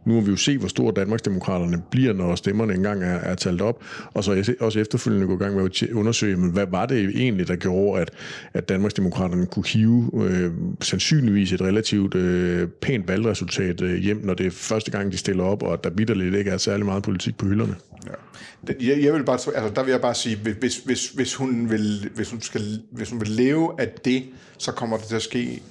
[0.07, 3.61] Nu må vi jo se, hvor stor Danmarksdemokraterne bliver, når stemmerne engang er, er talt
[3.61, 3.83] op,
[4.13, 7.47] og så også efterfølgende gå i gang med at undersøge, men hvad var det egentlig,
[7.47, 8.11] der gjorde, at,
[8.53, 10.51] at Danmarksdemokraterne kunne hive øh,
[10.81, 15.43] sandsynligvis et relativt øh, pænt valgresultat øh, hjem, når det er første gang, de stiller
[15.43, 17.75] op, og at der bitterligt ikke er særlig meget politik på hylderne.
[18.05, 18.73] Ja.
[18.79, 22.09] Jeg, jeg vil bare, altså, der vil jeg bare sige, hvis, hvis, hvis, hun vil,
[22.15, 24.23] hvis, hun skal, hvis hun vil leve af det,
[24.57, 25.61] så kommer det til at ske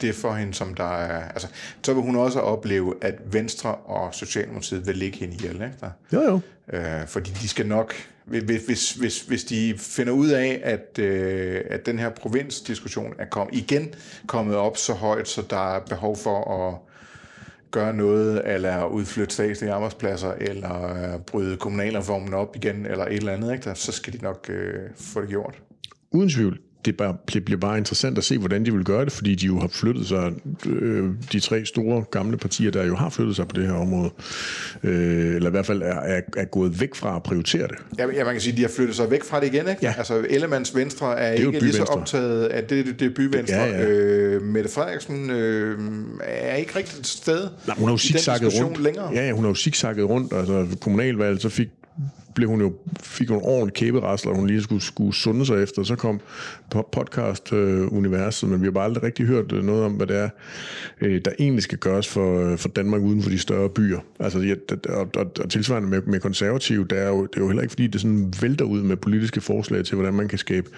[0.00, 1.28] det for hende, som der er...
[1.28, 1.48] Altså,
[1.82, 5.74] så vil hun også opleve, at Venstre og Socialdemokratiet vil ligge hende ihjel, ikke?
[5.80, 5.90] Der?
[6.12, 6.40] Jo, jo.
[6.72, 7.94] Øh, fordi de skal nok...
[8.24, 13.48] Hvis, hvis, hvis de finder ud af, at, øh, at den her provinsdiskussion er kom,
[13.52, 13.94] igen
[14.26, 16.78] kommet op så højt, så der er behov for at
[17.70, 23.32] gøre noget, eller udflytte statslige arbejdspladser, eller øh, bryde kommunalreformen op igen, eller et eller
[23.32, 23.64] andet, ikke?
[23.64, 25.54] Der, så skal de nok øh, få det gjort.
[26.10, 29.12] Uden tvivl det, bare, det bliver bare interessant at se, hvordan de vil gøre det,
[29.12, 30.32] fordi de jo har flyttet sig,
[30.66, 34.10] øh, de tre store gamle partier, der jo har flyttet sig på det her område,
[34.82, 37.76] øh, eller i hvert fald er, er, er gået væk fra at prioritere det.
[37.98, 39.78] Ja, ja, man kan sige, at de har flyttet sig væk fra det igen, ikke?
[39.82, 39.94] Ja.
[39.98, 43.56] Altså, Ellemanns Venstre er, er ikke lige så optaget af det, det, det er byvenstre.
[43.56, 43.88] Ja, ja.
[43.88, 45.78] Øh, Mette Frederiksen øh,
[46.20, 48.82] er ikke rigtigt et sted Nej, hun har jo zigzagget rundt.
[48.82, 49.10] Længere.
[49.14, 50.32] Ja, ja, hun har jo zigzagget rundt.
[50.32, 51.68] Altså, kommunalvalg, så fik
[52.34, 52.72] blev hun jo,
[53.02, 55.82] fik hun ordentligt kæberasler, hun lige skulle, skulle sunde sig efter.
[55.82, 56.20] Så kom
[56.92, 60.28] podcast-universet, øh, men vi har bare aldrig rigtig hørt øh, noget om, hvad det er,
[61.00, 63.98] øh, der egentlig skal gøres for, for Danmark uden for de større byer.
[64.20, 64.54] Altså, ja,
[64.88, 67.72] og, og, og tilsvarende med, med konservative, der er, jo, det er jo heller ikke,
[67.72, 70.70] fordi det sådan vælter ud med politiske forslag til, hvordan man kan skabe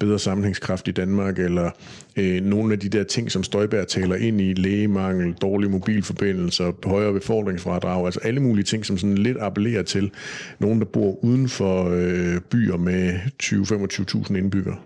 [0.00, 1.70] bedre sammenhængskraft i Danmark, eller
[2.16, 7.12] øh, nogle af de der ting, som Støjberg taler ind i, lægemangel, dårlige mobilforbindelser, højere
[7.12, 10.10] befordringsfradrag, altså alle mulige ting, som sådan lidt appellerer til
[10.58, 14.76] nogen, der bor uden for øh, byer med 20-25.000 indbyggere.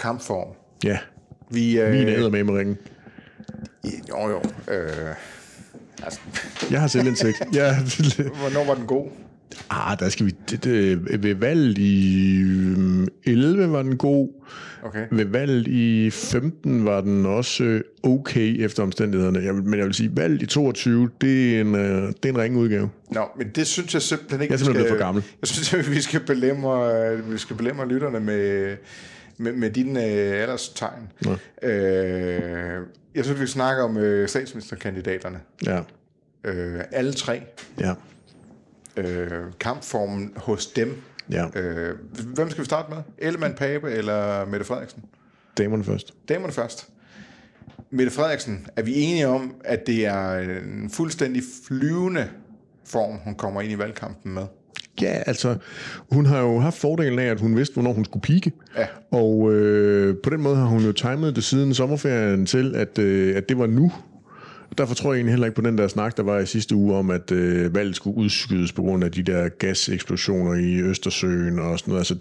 [0.00, 0.48] Kampform.
[0.84, 0.98] Ja.
[1.50, 2.76] Vi, øh, Min æder med med ringen.
[4.08, 4.42] Jo, jo.
[4.72, 5.14] Øh,
[6.02, 6.20] altså.
[6.70, 7.42] Jeg har selvindsigt.
[7.54, 7.76] ja.
[8.40, 9.08] Hvornår var den god?
[9.70, 10.34] Ah, der skal vi...
[10.50, 12.40] Det, det, ved valget i
[13.24, 14.28] 11 øhm, var den god.
[14.82, 15.06] Okay.
[15.10, 19.38] Ved valget i 15 var den også okay efter omstændighederne.
[19.38, 22.38] Jeg, men jeg vil sige, valget i 22, det er en, øh, det er en
[22.38, 22.90] ringe udgave.
[23.10, 24.52] Nå, men det synes jeg simpelthen ikke...
[24.52, 25.24] Jeg er simpelthen skal, for gammel.
[25.40, 28.76] Jeg synes, at vi skal belemre, vi skal belemre lytterne med,
[29.38, 31.12] med, med dine øh, alderstegn.
[31.62, 31.68] Ja.
[31.68, 35.40] Øh, jeg synes, vi snakker om øh, statsministerkandidaterne.
[35.66, 35.80] Ja.
[36.44, 37.42] Øh, alle tre.
[37.80, 37.94] Ja
[38.96, 39.30] øh,
[39.60, 41.02] kampformen hos dem.
[41.30, 41.60] Ja.
[41.60, 41.98] Øh,
[42.34, 43.02] hvem skal vi starte med?
[43.18, 45.04] Ellemann Pape eller Mette Frederiksen?
[45.58, 46.14] Damerne først.
[46.28, 46.88] Damerne først.
[47.90, 52.28] Mette Frederiksen, er vi enige om, at det er en fuldstændig flyvende
[52.84, 54.42] form, hun kommer ind i valgkampen med?
[55.02, 55.56] Ja, altså,
[56.10, 58.52] hun har jo haft fordelen af, at hun vidste, hvornår hun skulle pike.
[58.76, 58.86] Ja.
[59.10, 63.36] Og øh, på den måde har hun jo timet det siden sommerferien til, at, øh,
[63.36, 63.92] at det var nu,
[64.78, 66.96] Derfor tror jeg egentlig heller ikke på den der snak, der var i sidste uge
[66.96, 71.78] om, at øh, valget skulle udskydes på grund af de der gaseksplosioner i Østersøen og
[71.78, 72.00] sådan noget.
[72.00, 72.14] Altså,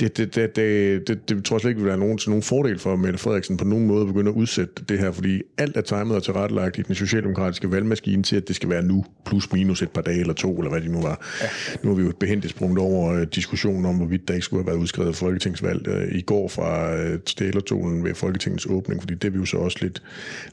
[0.00, 2.42] det, det, det, det, det, det tror jeg slet ikke vil være nogen, til nogen
[2.42, 5.76] fordel for Mette Frederiksen på nogen måde at begynde at udsætte det her, fordi alt
[5.76, 9.52] er timet og tilrettelagt i den socialdemokratiske valgmaskine til, at det skal være nu, plus
[9.52, 11.26] minus et par dage eller to, eller hvad det nu var.
[11.42, 11.46] Ja.
[11.82, 14.66] Nu har vi jo behendigt sprunget over øh, diskussionen om, hvorvidt der ikke skulle have
[14.66, 19.30] været udskrevet folketingsvalg øh, i går fra øh, stælertonen ved Folketingets åbning, fordi det er
[19.30, 20.02] vi jo så også lidt,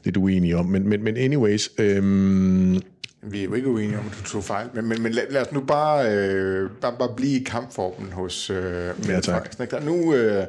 [0.04, 0.66] lidt uenige om.
[0.66, 2.80] Men, men, men anyway, anyways, øhm,
[3.22, 5.40] Vi er jo ikke uenige om, at du tog fejl, men, men, men lad, lad
[5.46, 8.56] os nu bare, øh, bare, bare blive i kampformen hos øh,
[8.98, 9.18] Mette Ja.
[9.18, 9.62] Frederiksen.
[9.62, 9.76] ikke?
[9.76, 10.44] Der, nu, øh,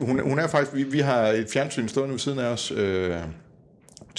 [0.00, 3.16] hun, hun er faktisk, vi, vi har et fjernsyn stående ved siden af os, øh,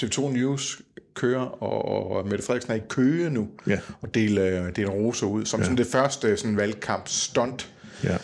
[0.02, 0.82] TV2 News
[1.14, 3.80] kører, og, og Mette Frederiksen er i Køge nu, Ja.
[4.02, 5.64] og deler, deler roser ud, som ja.
[5.64, 7.72] sådan det første sådan valgkamp stunt.
[8.04, 8.18] ja.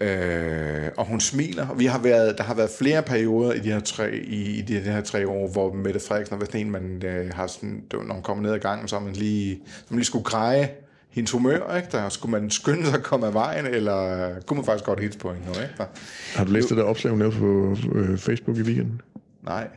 [0.00, 1.68] Øh, og hun smiler.
[1.68, 4.62] Og Vi har været, der har været flere perioder i de her tre, i, i
[4.62, 8.14] de, her tre år, hvor Mette Frederiksen har været en, man øh, har sådan, når
[8.14, 10.70] hun kommer ned ad gangen, så man lige, så man lige skulle greje
[11.10, 11.88] hendes humør, ikke?
[11.92, 15.18] Der skulle man skynde sig at komme af vejen, eller kunne man faktisk godt hilse
[15.18, 15.74] på hende nu, ikke?
[15.78, 15.84] Der,
[16.36, 19.00] Har du læst det der opslag, hun lavede på øh, Facebook i weekenden?
[19.42, 19.68] nej.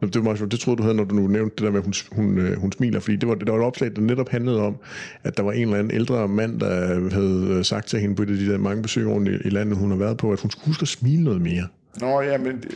[0.00, 0.52] Det, var meget sjovt.
[0.52, 2.58] det troede du havde, når du nu nævnte det der med, at hun, hun, øh,
[2.60, 4.76] hun smiler, fordi det var, det var et opslag, der netop handlede om,
[5.24, 8.24] at der var en eller anden ældre mand, der havde øh, sagt til hende på
[8.24, 10.66] de der mange besøg rundt i, i landet, hun har været på, at hun skulle
[10.66, 11.66] huske at smile noget mere.
[12.00, 12.74] Nå, ja, men det-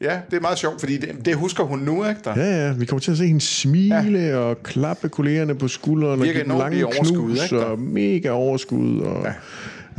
[0.00, 2.20] ja, det er meget sjovt, fordi det, det husker hun nu, ikke?
[2.24, 2.34] Der.
[2.36, 4.36] Ja, ja, vi kommer til at se hende smile ja.
[4.36, 7.64] og klappe kollegerne på skulderen og give dem lange overskud, knus ikke, der?
[7.64, 9.00] og mega overskud.
[9.00, 9.32] Og, ja.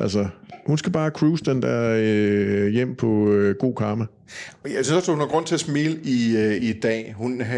[0.03, 0.27] Altså,
[0.67, 4.05] hun skal bare cruise den der øh, hjem på øh, god karma.
[4.63, 7.13] Jeg synes også, hun har grund til at smile i, øh, i dag.
[7.17, 7.57] Hun, har,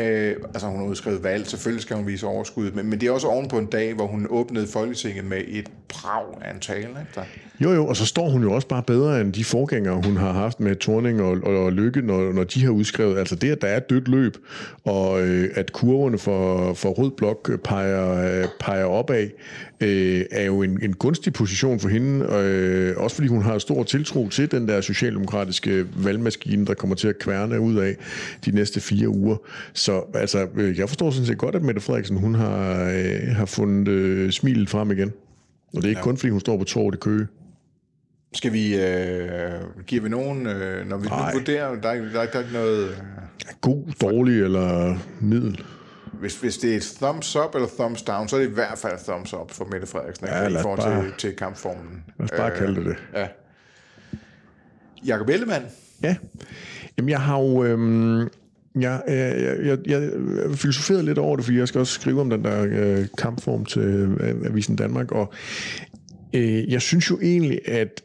[0.53, 3.27] altså, hun har udskrevet valg, selvfølgelig skal hun vise overskud, men, men det er også
[3.27, 6.87] oven på en dag, hvor hun åbnede Folketinget med et brag af en tale.
[6.87, 7.11] Ikke?
[7.15, 7.23] Der.
[7.59, 10.31] Jo, jo, og så står hun jo også bare bedre end de forgængere, hun har
[10.31, 13.17] haft med Torning og, og, og Lykke, når, når de har udskrevet.
[13.17, 14.37] Altså det, at der er et dødt løb,
[14.85, 19.29] og øh, at kurverne for, for rød blok peger, øh, peger opad,
[19.81, 23.83] øh, er jo en, en gunstig position for hende, øh, også fordi hun har stor
[23.83, 27.95] tiltro til den der socialdemokratiske valgmaskine, der kommer til at kværne ud af
[28.45, 29.37] de næste fire uger.
[29.73, 33.45] Så altså, øh, jeg forstår sådan set godt, at Mette Frederiksen, hun har, øh, har
[33.45, 35.13] fundet øh, smilet frem igen.
[35.73, 36.03] Og det er ikke ja.
[36.03, 37.27] kun, fordi hun står på torvet i Køge.
[38.33, 39.51] Skal vi, øh,
[39.87, 41.33] giver vi nogen, øh, når vi nu Nej.
[41.33, 42.95] vurderer, der er, der, er, der er ikke noget, øh,
[43.61, 45.63] God, dårlig eller middel?
[46.19, 48.77] hvis, hvis det er et thumbs up eller thumbs down, så er det i hvert
[48.77, 50.27] fald thumbs up for Mette Frederiksen?
[50.27, 52.03] Ja, i lad os forhold bare- til, til kampformen.
[52.19, 52.95] Lad os bare øh, kalde det det.
[53.13, 53.27] Ja.
[55.05, 55.65] Jakob Ellemann,
[56.03, 56.15] Ja.
[56.97, 57.63] Jamen, jeg har jo...
[57.63, 58.27] Øhm,
[58.75, 60.01] jeg, jeg, jeg, jeg,
[60.47, 63.65] jeg filosoferede lidt over det, fordi jeg skal også skrive om den der øh, kampform
[63.65, 65.33] til øh, Avisen Danmark, og
[66.33, 68.03] øh, jeg synes jo egentlig, at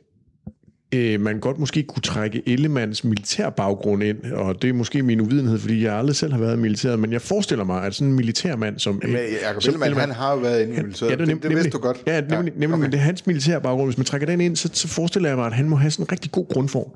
[0.94, 5.58] øh, man godt måske kunne trække Ellemanns militærbaggrund ind, og det er måske min uvidenhed,
[5.58, 8.16] fordi jeg aldrig selv har været i militæret, men jeg forestiller mig, at sådan en
[8.16, 9.00] militærmand som...
[9.02, 11.10] men Jakob som Ellemann, han har jo været inde i militæret.
[11.10, 12.02] Ja, det, det, det vidste du godt.
[12.06, 12.82] Ja, nemlig, nemlig okay.
[12.82, 13.88] men det er hans militære baggrund.
[13.88, 16.02] Hvis man trækker den ind, så, så forestiller jeg mig, at han må have sådan
[16.02, 16.90] en rigtig god grundform.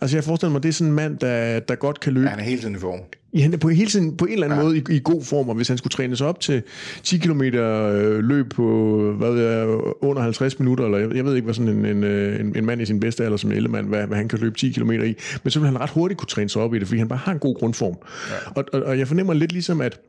[0.00, 2.24] Altså jeg forestiller mig, det er sådan en mand, der, der godt kan løbe.
[2.24, 3.00] Ja, han er hele tiden i form.
[3.34, 4.64] Ja, han er på, hele tiden, på en eller anden ja.
[4.64, 6.62] måde i, i god form, og hvis han skulle træne sig op til
[7.02, 9.66] 10 km øh, løb på hvad ved jeg,
[10.00, 12.66] under 50 minutter, eller jeg, jeg ved ikke, hvad sådan en, en, øh, en, en
[12.66, 15.14] mand i sin bedste alder som Ellemann, hvad, hvad han kan løbe 10 km i,
[15.42, 17.18] men så vil han ret hurtigt kunne træne sig op i det, fordi han bare
[17.18, 17.96] har en god grundform.
[18.30, 18.50] Ja.
[18.54, 20.00] Og, og, og jeg fornemmer lidt ligesom, at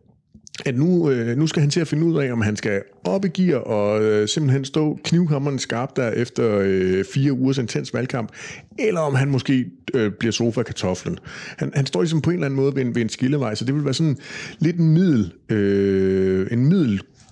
[0.67, 3.25] at nu, øh, nu skal han til at finde ud af, om han skal op
[3.25, 8.31] i gear og øh, simpelthen stå knivhammeren skarp der efter øh, fire ugers intens valgkamp,
[8.79, 11.19] eller om han måske øh, bliver sofa-kartoflen.
[11.57, 13.65] Han, han står ligesom på en eller anden måde ved en, ved en skillevej, så
[13.65, 14.17] det vil være sådan
[14.59, 16.69] lidt en middel, øh, en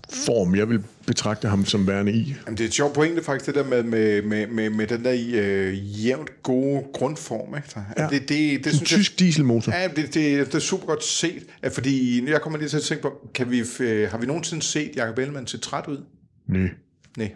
[0.10, 2.36] middelform, jeg vil betragte ham som værende i.
[2.46, 5.06] Jamen, det er et sjovt pointe faktisk, det der med, med, med, med, med den
[5.06, 7.56] der øh, jævnt gode grundform.
[7.56, 7.70] Ikke?
[7.76, 8.04] Ja.
[8.04, 8.08] Ja.
[8.10, 9.72] Det, det, det, En synes jeg, tysk dieselmotor.
[9.72, 12.84] Ja, det, det, det er super godt set, at fordi jeg kommer lige til at
[12.84, 16.04] tænke på, kan vi, øh, har vi nogensinde set Jacob Ellemann se træt ud?
[16.48, 16.70] Nej.
[17.18, 17.32] Nej.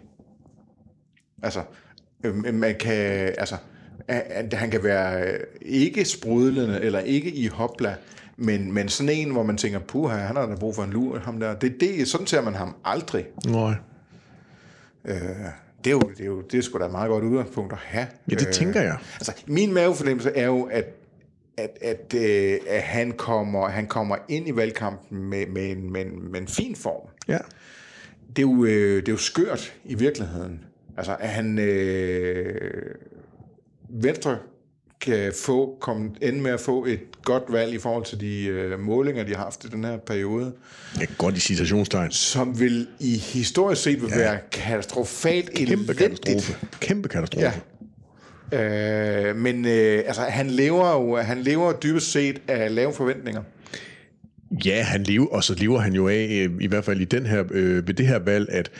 [1.42, 1.62] Altså,
[2.24, 2.94] øh, man kan,
[3.38, 3.56] altså,
[4.08, 7.94] at at han kan være øh, ikke sprudlende eller ikke i hopla,
[8.40, 11.18] men, men sådan en, hvor man tænker, puha, han har da brug for en lur,
[11.18, 11.54] ham der.
[11.54, 13.26] Det, det, sådan ser man ham aldrig.
[13.46, 13.74] Nej.
[15.04, 15.14] Øh,
[15.84, 17.78] det er jo, det er jo det er sgu da et meget godt udgangspunkt at
[17.78, 18.06] have.
[18.30, 18.98] Ja, det tænker jeg.
[19.14, 20.84] Altså, min mavefornemmelse er jo, at,
[21.56, 26.06] at, at, øh, at han, kommer, han kommer ind i valgkampen med, med, en, med,
[26.06, 27.08] en, med en fin form.
[27.28, 27.38] Ja.
[28.36, 30.64] Det er, jo, øh, det er jo skørt i virkeligheden.
[30.96, 31.58] Altså, at han...
[31.58, 32.94] Øh,
[33.92, 34.38] Venstre
[35.00, 38.80] kan få, komme, ende med at få et godt valg i forhold til de øh,
[38.80, 40.52] målinger, de har haft i den her periode,
[41.00, 42.10] ja godt i citationstegn.
[42.10, 44.18] som vil i historisk set vil ja.
[44.18, 45.98] være katastrofalt Kæmpe elendigt.
[45.98, 46.56] katastrofe.
[46.80, 47.52] Kæmpe katastrofe.
[48.52, 49.28] Ja.
[49.28, 53.42] Øh, men øh, altså, han lever jo han lever dybest set af lave forventninger.
[54.64, 57.26] Ja, han lever, og så lever han jo af, øh, i hvert fald i den
[57.26, 58.70] her, øh, ved det her valg, at,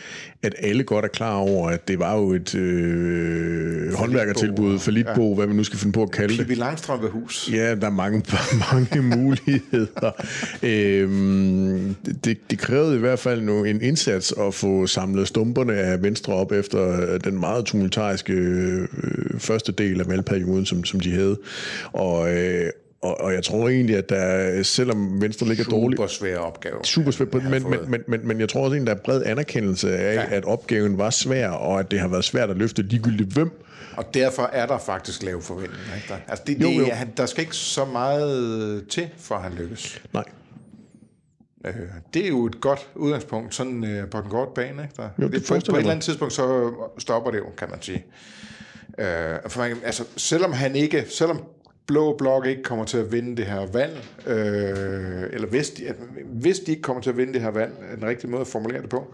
[0.43, 5.35] at alle godt er klar over, at det var jo et øh, håndværkertilbud, falitbo, ja.
[5.35, 6.39] hvad vi nu skal finde på at kalde det.
[6.39, 7.49] Pippi Langstrømpe hus.
[7.53, 8.23] Ja, der er mange,
[8.73, 10.11] mange muligheder.
[10.63, 16.03] Øhm, det, det krævede i hvert fald nu en indsats at få samlet stumperne af
[16.03, 18.87] Venstre op efter den meget tumultariske øh,
[19.37, 21.37] første del af valgperioden, som, som de havde.
[21.93, 22.69] Og, øh,
[23.01, 25.99] og, og jeg tror egentlig, at der, selvom Venstre ligger dårligt...
[25.99, 26.75] Super svær opgave.
[26.83, 29.97] Super svært, men, men, men, men, men jeg tror også, at der er bred anerkendelse
[29.97, 30.35] af, ja.
[30.35, 33.51] at opgaven var svær, og at det har været svært at løfte ligegyldigt hvem.
[33.97, 35.81] Og derfor er der faktisk lav forventning.
[35.95, 36.07] Ikke?
[36.07, 36.85] Der, altså det, Jo, det, jo.
[36.93, 40.01] Han, der skal ikke så meget til, for at han lykkes.
[40.13, 40.23] Nej.
[41.65, 41.73] Øh,
[42.13, 44.83] det er jo et godt udgangspunkt, sådan øh, på den korte bane.
[44.83, 44.93] Ikke?
[44.97, 47.69] Der, Jo, det det, på, på et eller andet tidspunkt, så stopper det jo, kan
[47.69, 48.05] man sige.
[48.97, 49.05] Øh,
[49.47, 51.43] for man, altså, selvom han ikke, selvom
[51.91, 55.95] Blå Blok ikke kommer til at vinde det her valg, øh, eller hvis de, at-
[56.25, 58.47] hvis de ikke kommer til at vinde det her valg, er den rigtige måde at
[58.47, 59.13] formulere det på,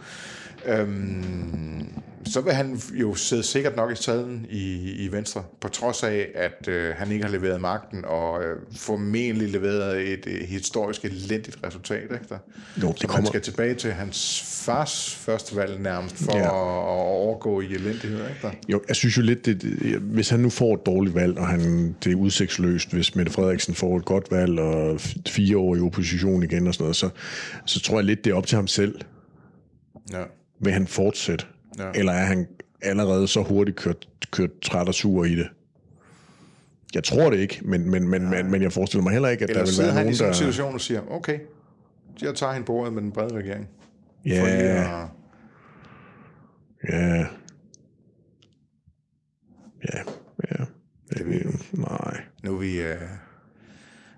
[0.66, 1.88] øhm,
[2.26, 6.28] så vil han jo sidde sikkert nok i sadlen i, i Venstre, på trods af,
[6.36, 11.58] at øh, han ikke har leveret magten, og øh, formentlig leveret et øh, historisk elendigt
[11.66, 12.02] resultat.
[12.04, 12.38] Ikke der?
[12.82, 16.40] Jo, det så man kommer- skal tilbage til hans fars første valg nærmest, for Ja.
[16.40, 18.20] at, at overgå i elendighed.
[18.20, 18.52] Ikke der?
[18.70, 19.64] Jo, jeg synes jo lidt, det,
[20.02, 23.74] hvis han nu får et dårligt valg, og han, det er udsigtsløst, hvis Mette Frederiksen
[23.76, 27.10] får et godt valg, og fire år i opposition igen og sådan noget, så,
[27.66, 28.96] så tror jeg lidt, det er op til ham selv.
[30.14, 30.24] Ja.
[30.60, 31.46] Vil han fortsætte?
[31.80, 31.92] Ja.
[31.96, 32.48] Eller er han
[32.82, 35.48] allerede så hurtigt kørt, kørt træt og sur i det?
[36.96, 39.50] Jeg tror det ikke, men, men, men, men, men jeg forestiller mig heller ikke, at
[39.50, 40.38] Eller der vil være han i nogen, sådan en der...
[40.38, 41.40] situation og siger, okay,
[42.22, 43.68] jeg tager hende bordet med den brede regering.
[44.26, 45.08] Ja, at-
[46.94, 47.18] ja.
[49.94, 50.00] Ja,
[50.52, 50.64] ja.
[51.10, 51.54] Det ved jeg.
[51.74, 52.96] Nej, Nu er vi, øh,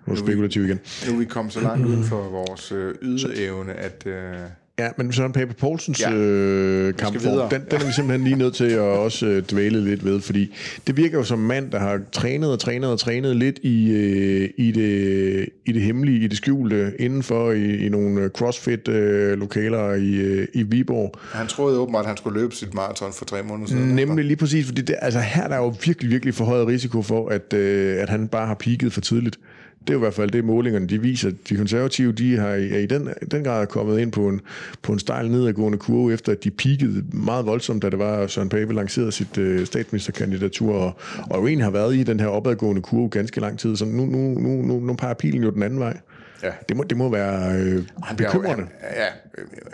[0.06, 0.78] nu er spekulativ igen.
[1.08, 4.06] nu er vi kommet så langt uden for vores øh, ydeevne, at...
[4.06, 4.38] Øh,
[4.80, 6.12] Ja, men Søren Pape Poulsens Ja.
[6.12, 10.04] øh, kampform, den, den er vi simpelthen lige nødt til at også øh, dvæle lidt
[10.04, 10.54] ved, fordi
[10.86, 13.90] det virker jo som en mand, der har trænet og trænet og trænet lidt i,
[13.90, 20.14] øh, i, det, i det hemmelige, i det skjulte, indenfor i, i nogle CrossFit-lokaler i,
[20.14, 21.14] øh, i Viborg.
[21.32, 23.94] han troede åbenbart, at han skulle løbe sit maraton for tre måneder siden.
[23.94, 27.28] Nemlig lige præcis, fordi det, altså her er der jo virkelig, virkelig forhøjet risiko for,
[27.28, 29.38] at, øh, at han bare har peaked for tidligt.
[29.80, 31.30] Det er jo i hvert fald det, målingerne de viser.
[31.48, 34.40] De konservative de har, er i den, den grad kommet ind på en,
[34.82, 38.30] på en stejl nedadgående kurve, efter at de peakede meget voldsomt, da det var, at
[38.30, 40.92] Søren Pape lancerede sit øh, statsministerkandidatur, og,
[41.30, 43.76] og jo egentlig har været i den her opadgående kurve ganske lang tid.
[43.76, 45.96] Så nu, nu, nu, nu, nu peger pilen jo den anden vej.
[46.42, 46.50] Ja.
[46.68, 48.66] Det må, det må være øh, Han bliver, jo, bekymrende.
[48.80, 49.06] han, ja,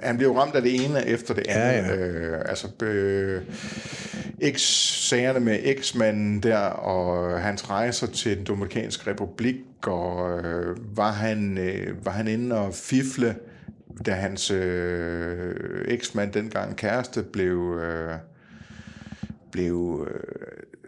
[0.03, 1.89] han bliver jo ramt af det ene efter det andet.
[1.89, 2.07] Ja, ja.
[2.07, 3.41] Øh, altså, øh,
[4.53, 9.55] X-sagerne med X-manden der, og hans rejser til den Dominikanske Republik,
[9.89, 13.37] og øh, var, han, øh, var han inde og fifle,
[14.07, 15.55] da hans øh,
[15.89, 18.15] eksmand, dengang kæreste, blev, øh,
[19.53, 20.21] blev øh,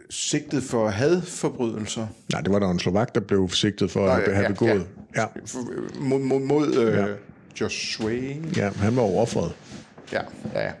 [0.09, 2.07] sigtet for hadforbrydelser.
[2.31, 4.87] Nej, det var der en slovak, der blev sigtet for at ja, have ja, begået.
[5.15, 5.25] Ja.
[5.99, 7.05] Mod, mod, mod øh, Ja.
[7.61, 8.11] Joshua.
[8.57, 9.51] ja, han var offeret.
[10.13, 10.21] Ja,
[10.53, 10.71] ja, ja.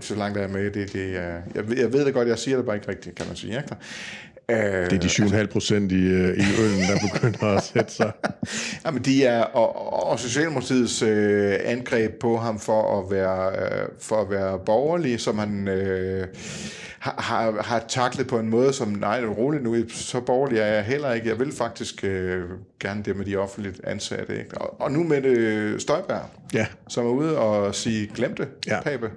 [0.00, 2.38] Så langt er jeg med, det, det er, jeg, ved, jeg ved det godt, jeg
[2.38, 3.56] siger det bare ikke rigtigt, kan man sige.
[3.56, 3.76] Ikke?
[4.48, 8.12] Det er de 7,5 procent i, øh, i øllen, der begynder at sætte sig.
[8.86, 14.16] Jamen, de er, og, og Socialdemokratiets øh, angreb på ham for at være, øh, for
[14.20, 16.26] at være borgerlig, som han øh,
[16.98, 20.58] har, har, har taklet på en måde, som, nej, det er roligt nu, så borgerlig
[20.58, 21.28] er jeg heller ikke.
[21.28, 22.42] Jeg vil faktisk øh,
[22.80, 24.38] gerne det med de offentligt ansatte.
[24.38, 24.58] Ikke?
[24.58, 26.22] Og, og nu med det Støjberg,
[26.54, 26.66] Ja.
[26.88, 28.80] som er ude og sige, glem det, Ja.
[28.82, 29.10] Pape.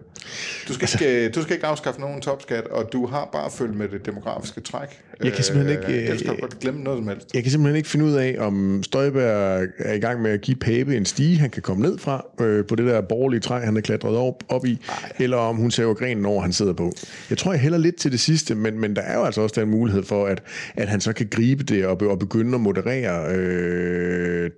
[0.67, 3.87] Du skal, ikke, du skal ikke afskaffe nogen topskat, og du har bare følt med
[3.89, 5.01] det demografiske træk.
[5.23, 7.33] Jeg kan simpelthen ikke, Øh, øh, ellers kan du godt glemme noget som helst.
[7.33, 10.57] Jeg kan simpelthen ikke finde ud af, om Støjberg er i gang med at give
[10.57, 13.77] Pape en stige, han kan komme ned fra øh, på det der borgerlige træ, han
[13.77, 15.11] er klatret op, op i, Ej.
[15.19, 16.91] eller om hun saver grenen over, han sidder på.
[17.29, 19.61] Jeg tror, jeg hælder lidt til det sidste, men, men der er jo altså også
[19.61, 20.43] den mulighed for, at,
[20.75, 24.51] at han så kan gribe det og, og begynde at moderere øh,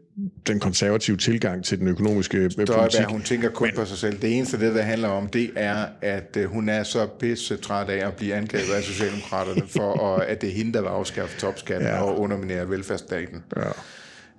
[0.47, 2.67] den konservative tilgang til den økonomiske øh, politik.
[2.67, 4.21] Støjberg, hun tænker kun på sig selv.
[4.21, 7.89] Det eneste, det der handler om, det er, at øh, hun er så pisse træt
[7.89, 11.87] af at blive angrebet af Socialdemokraterne, for at, det er hende, der vil afskaffe topskatten
[11.87, 12.01] ja.
[12.01, 13.43] og underminere velfærdsstaten.
[13.55, 13.61] Ja.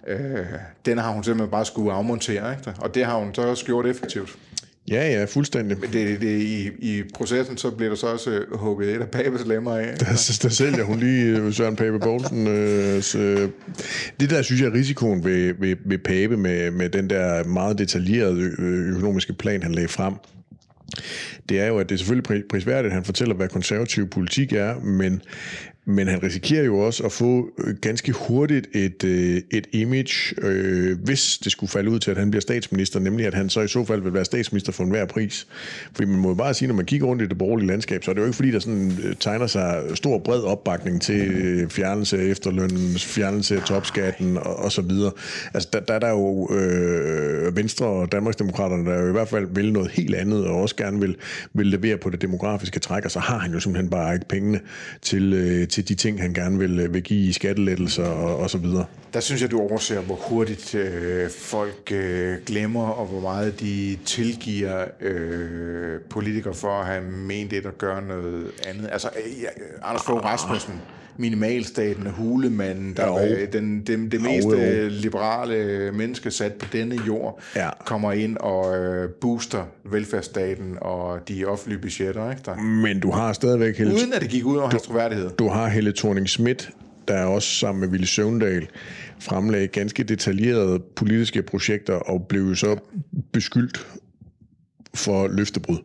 [0.08, 0.46] Øh,
[0.86, 2.80] den har hun simpelthen bare skulle afmontere, ikke?
[2.80, 4.38] og det har hun så også gjort effektivt.
[4.90, 5.78] Ja, ja, fuldstændig.
[5.80, 9.08] Men det, det, i, i processen, så bliver der så også øh, hugget et af
[9.08, 9.96] Papes lemmer af.
[9.98, 12.46] Der, der sælger hun lige øh, Søren Pape Poulsen.
[12.46, 13.48] Øh, så,
[14.20, 17.78] det der, synes jeg, er risikoen ved, ved, ved Pape med, med den der meget
[17.78, 20.14] detaljerede økonomiske plan, han lagde frem,
[21.48, 24.52] det er jo, at det er selvfølgelig pri- prisværdigt, at han fortæller, hvad konservativ politik
[24.52, 25.22] er, men,
[25.88, 30.98] men han risikerer jo også at få øh, ganske hurtigt et, øh, et image, øh,
[31.04, 33.68] hvis det skulle falde ud til, at han bliver statsminister, nemlig at han så i
[33.68, 35.46] så fald vil være statsminister for enhver pris.
[35.92, 38.10] Fordi man må jo bare sige, når man kigger rundt i det borgerlige landskab, så
[38.10, 42.18] er det jo ikke fordi, der sådan øh, tegner sig stor bred opbakning til fjernelse
[42.18, 45.12] af efterlønnen, fjernelse af topskatten og, og så videre.
[45.54, 49.46] Altså der, der er der jo øh, Venstre og Danmarksdemokraterne, der jo i hvert fald
[49.50, 51.16] vil noget helt andet, og også gerne vil,
[51.54, 54.60] vil levere på det demografiske træk, og så har han jo simpelthen bare ikke pengene
[55.02, 58.36] til, øh, til til de ting, han gerne vil, øh, vil give i skattelettelser og,
[58.36, 58.84] og så videre.
[59.14, 63.98] Der synes jeg, du overser, hvor hurtigt øh, folk øh, glemmer, og hvor meget de
[64.04, 68.88] tilgiver øh, politikere for at have ment det at gøre noget andet.
[68.92, 69.44] Altså, øh,
[69.82, 70.74] Anders Fogh Rasmussen,
[71.18, 73.14] minimalstaten, hulemanden, der Jo.
[73.16, 74.54] er den, det Jo, mest jo.
[74.54, 77.70] øh, liberale menneske sat på denne jord, Ja.
[77.86, 82.42] kommer ind og øh, booster velfærdsstaten og de offentlige budgetter, ikke?
[82.44, 85.30] Der, Men du har stadigvæk Helle, uden at det gik ud over hans troværdighed.
[85.30, 86.70] du har Helle thorning Schmidt,
[87.08, 88.66] der er også sammen med Ville Søvndal
[89.20, 92.76] fremlagde ganske detaljerede politiske projekter og blev jo så
[93.32, 93.86] beskyldt
[94.94, 95.78] for løftebrud.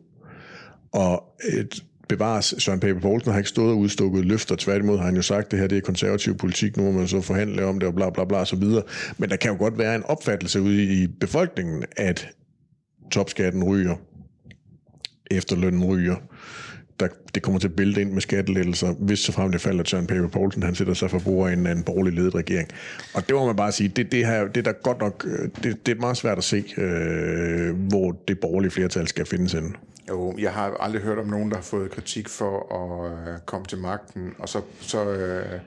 [0.91, 1.23] Og
[1.53, 4.55] et bevares, Søren Pape Poulsen har ikke stået og udstukket løfter.
[4.55, 7.07] Tværtimod har han jo sagt, at det her det er konservativ politik, nu må man
[7.07, 8.83] så forhandle om det og bla bla bla og så videre.
[9.17, 12.29] Men der kan jo godt være en opfattelse ude i befolkningen, at
[13.11, 13.95] topskatten ryger,
[15.31, 16.15] efterlønnen ryger,
[16.99, 19.89] der, det kommer til at bælte ind med skattelettelser, hvis så frem det falder, at
[19.89, 22.69] Søren Pape Poulsen han sætter sig for bord i en, en borgerlig ledet regering.
[23.13, 25.49] Og det må man bare sige, det, det, her, det er der godt nok, øh,
[25.63, 29.69] det, det er meget svært at se, øh, hvor det borgerlige flertal skal findes henne.
[30.09, 33.65] Jo, jeg har aldrig hørt om nogen, der har fået kritik for at øh, komme
[33.65, 35.59] til magten, og så, så, øh,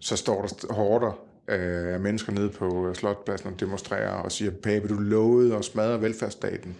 [0.00, 1.18] så står der hårder
[1.48, 6.02] øh, mennesker nede på øh, Slotspladsen og demonstrerer og siger, Pape, du lovede at smadre
[6.02, 6.74] velfærdsstaten.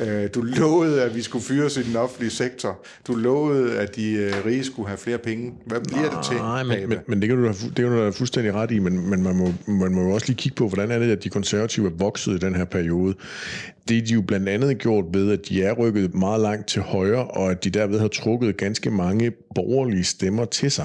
[0.00, 2.78] Øh, du lovede, at vi skulle fyres i den offentlige sektor.
[3.06, 5.54] Du lovede, at de øh, rige skulle have flere penge.
[5.66, 8.04] Hvad bliver det til, Nej, men, men, men det, kan du fu- det kan du
[8.04, 10.68] da fuldstændig ret i, men, men man, må, man må jo også lige kigge på,
[10.68, 13.14] hvordan er det, at de konservative er vokset i den her periode.
[13.88, 16.82] Det er de jo blandt andet gjort ved, at de er rykket meget langt til
[16.82, 20.84] højre, og at de derved har trukket ganske mange borgerlige stemmer til sig.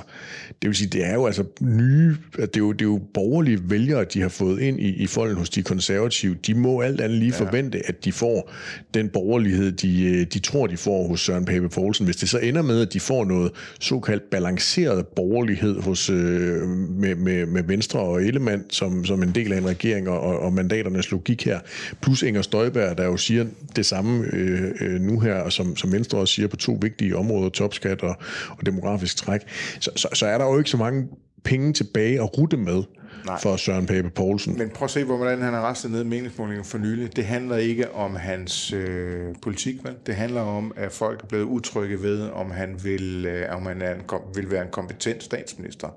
[0.62, 3.02] Det vil sige, det er jo altså nye, at det er jo, det er jo
[3.14, 6.36] borgerlige vælgere, de har fået ind i, i folden hos de konservative.
[6.48, 7.46] De må alt andet lige ja.
[7.46, 8.52] forvente, at de får
[8.94, 12.06] den borgerlighed, de, øh, de tror, de får hos Søren Pape Poulsen.
[12.06, 17.16] Hvis det så ender med, at de får noget såkaldt balanceret borgerlighed hos, øh, med,
[17.16, 21.12] med, med Venstre og Ellemann som, som en del af en regering og, og mandaternes
[21.12, 21.60] logik her,
[22.02, 25.92] plus Inger Støjberg, der jo siger det samme øh, øh, nu her, og som, som
[25.92, 28.16] Venstre også siger på to vigtige områder, topskat og,
[28.50, 29.42] og demografisk træk,
[29.80, 31.08] så, så, så er der jo ikke så mange
[31.44, 32.84] penge tilbage at rute med
[33.26, 33.40] Nej.
[33.42, 34.58] for Søren Pape Poulsen.
[34.58, 37.16] Men prøv at se, hvordan han har restet ned i meningsmålingen for nylig.
[37.16, 39.94] Det handler ikke om hans øh, politik, vel?
[40.06, 43.82] Det handler om, at folk er blevet utrygge ved, om han vil, øh, om han
[43.82, 45.88] er en, kom- vil være en kompetent statsminister.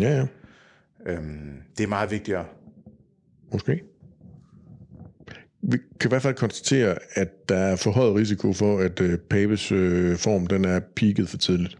[0.00, 0.26] Ja, ja,
[1.06, 2.44] Øhm, det er meget vigtigere.
[3.52, 3.80] måske.
[5.62, 9.72] Vi kan i hvert fald konstatere, at der er forhøjet risiko for, at øh, Papes
[9.72, 11.78] øh, form den er peaked for tidligt.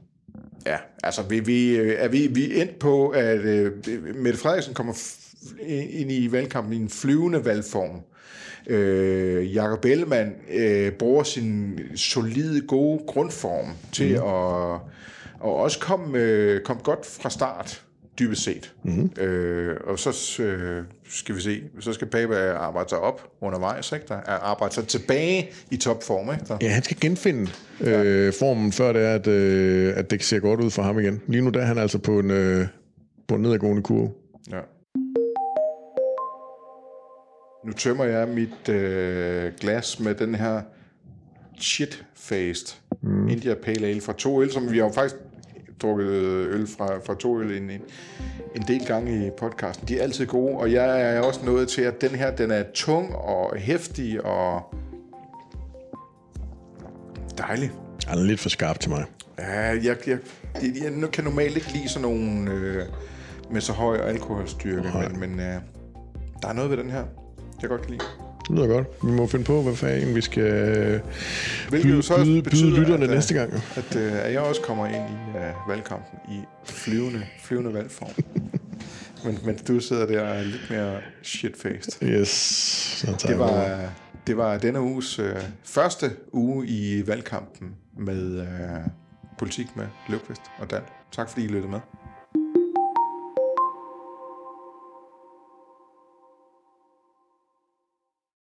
[0.66, 3.72] Ja, altså vi, vi, øh, er vi, vi endt på, at øh,
[4.14, 4.92] Mette Frederiksen kommer
[5.66, 8.00] ind i valgkampen i en flyvende valgform.
[8.66, 14.26] Øh, Jakob Ellemann øh, bruger sin solide, gode grundform til mm.
[14.28, 14.74] at,
[15.44, 17.82] at også komme, øh, komme godt fra start,
[18.20, 18.74] dybest set.
[18.82, 19.10] Mm.
[19.22, 24.06] Øh, og så øh, skal vi se, så skal Pape arbejde sig op undervejs, ikke?
[24.08, 26.32] Der, arbejde sig tilbage i topform.
[26.32, 26.44] Ikke?
[26.48, 26.58] Der.
[26.60, 27.50] Ja, han skal genfinde
[27.80, 31.22] øh, formen, før det er, at, øh, at det ser godt ud for ham igen.
[31.26, 32.66] Lige nu der er han altså på en, øh,
[33.28, 34.10] på en nedadgående kurve.
[34.50, 34.60] Ja.
[37.66, 40.62] Nu tømmer jeg mit øh, glas med den her
[41.60, 43.28] shit-faced mm.
[43.28, 45.16] India Pale Ale fra to øl, som vi har jo faktisk
[45.82, 47.70] drukket øl fra, fra to øl en,
[48.56, 49.88] en, del gange i podcasten.
[49.88, 52.64] De er altid gode, og jeg er også nået til, at den her den er
[52.74, 54.74] tung og hæftig og
[57.38, 57.70] dejlig.
[58.06, 59.04] Han er lidt for skarp til mig.
[59.38, 60.18] Ja, jeg, jeg, jeg,
[61.02, 62.84] jeg kan normalt ikke lide sådan nogle øh,
[63.50, 65.08] med så høj alkoholstyrke, Nej.
[65.08, 65.56] men, men øh,
[66.42, 67.04] der er noget ved den her,
[67.62, 68.29] jeg godt kan lide.
[68.50, 68.86] Det lyder godt.
[69.02, 71.00] Vi må finde på, hvad fanden vi skal øh,
[71.68, 73.52] Hvilket byde, så byde, byde lytterne at, øh, næste gang.
[73.52, 73.58] jo.
[73.76, 78.10] At, øh, at jeg også kommer ind i uh, valgkampen i flyvende, flyvende valgform.
[79.24, 82.04] men, men du sidder der er lidt mere shit-faced.
[82.06, 83.04] Yes.
[83.06, 83.52] Tager Det over.
[83.52, 83.92] var,
[84.26, 88.46] det var denne uges øh, første uge i valgkampen med øh,
[89.38, 90.82] politik med Løvqvist og Dan.
[91.12, 91.80] Tak fordi I lyttede med.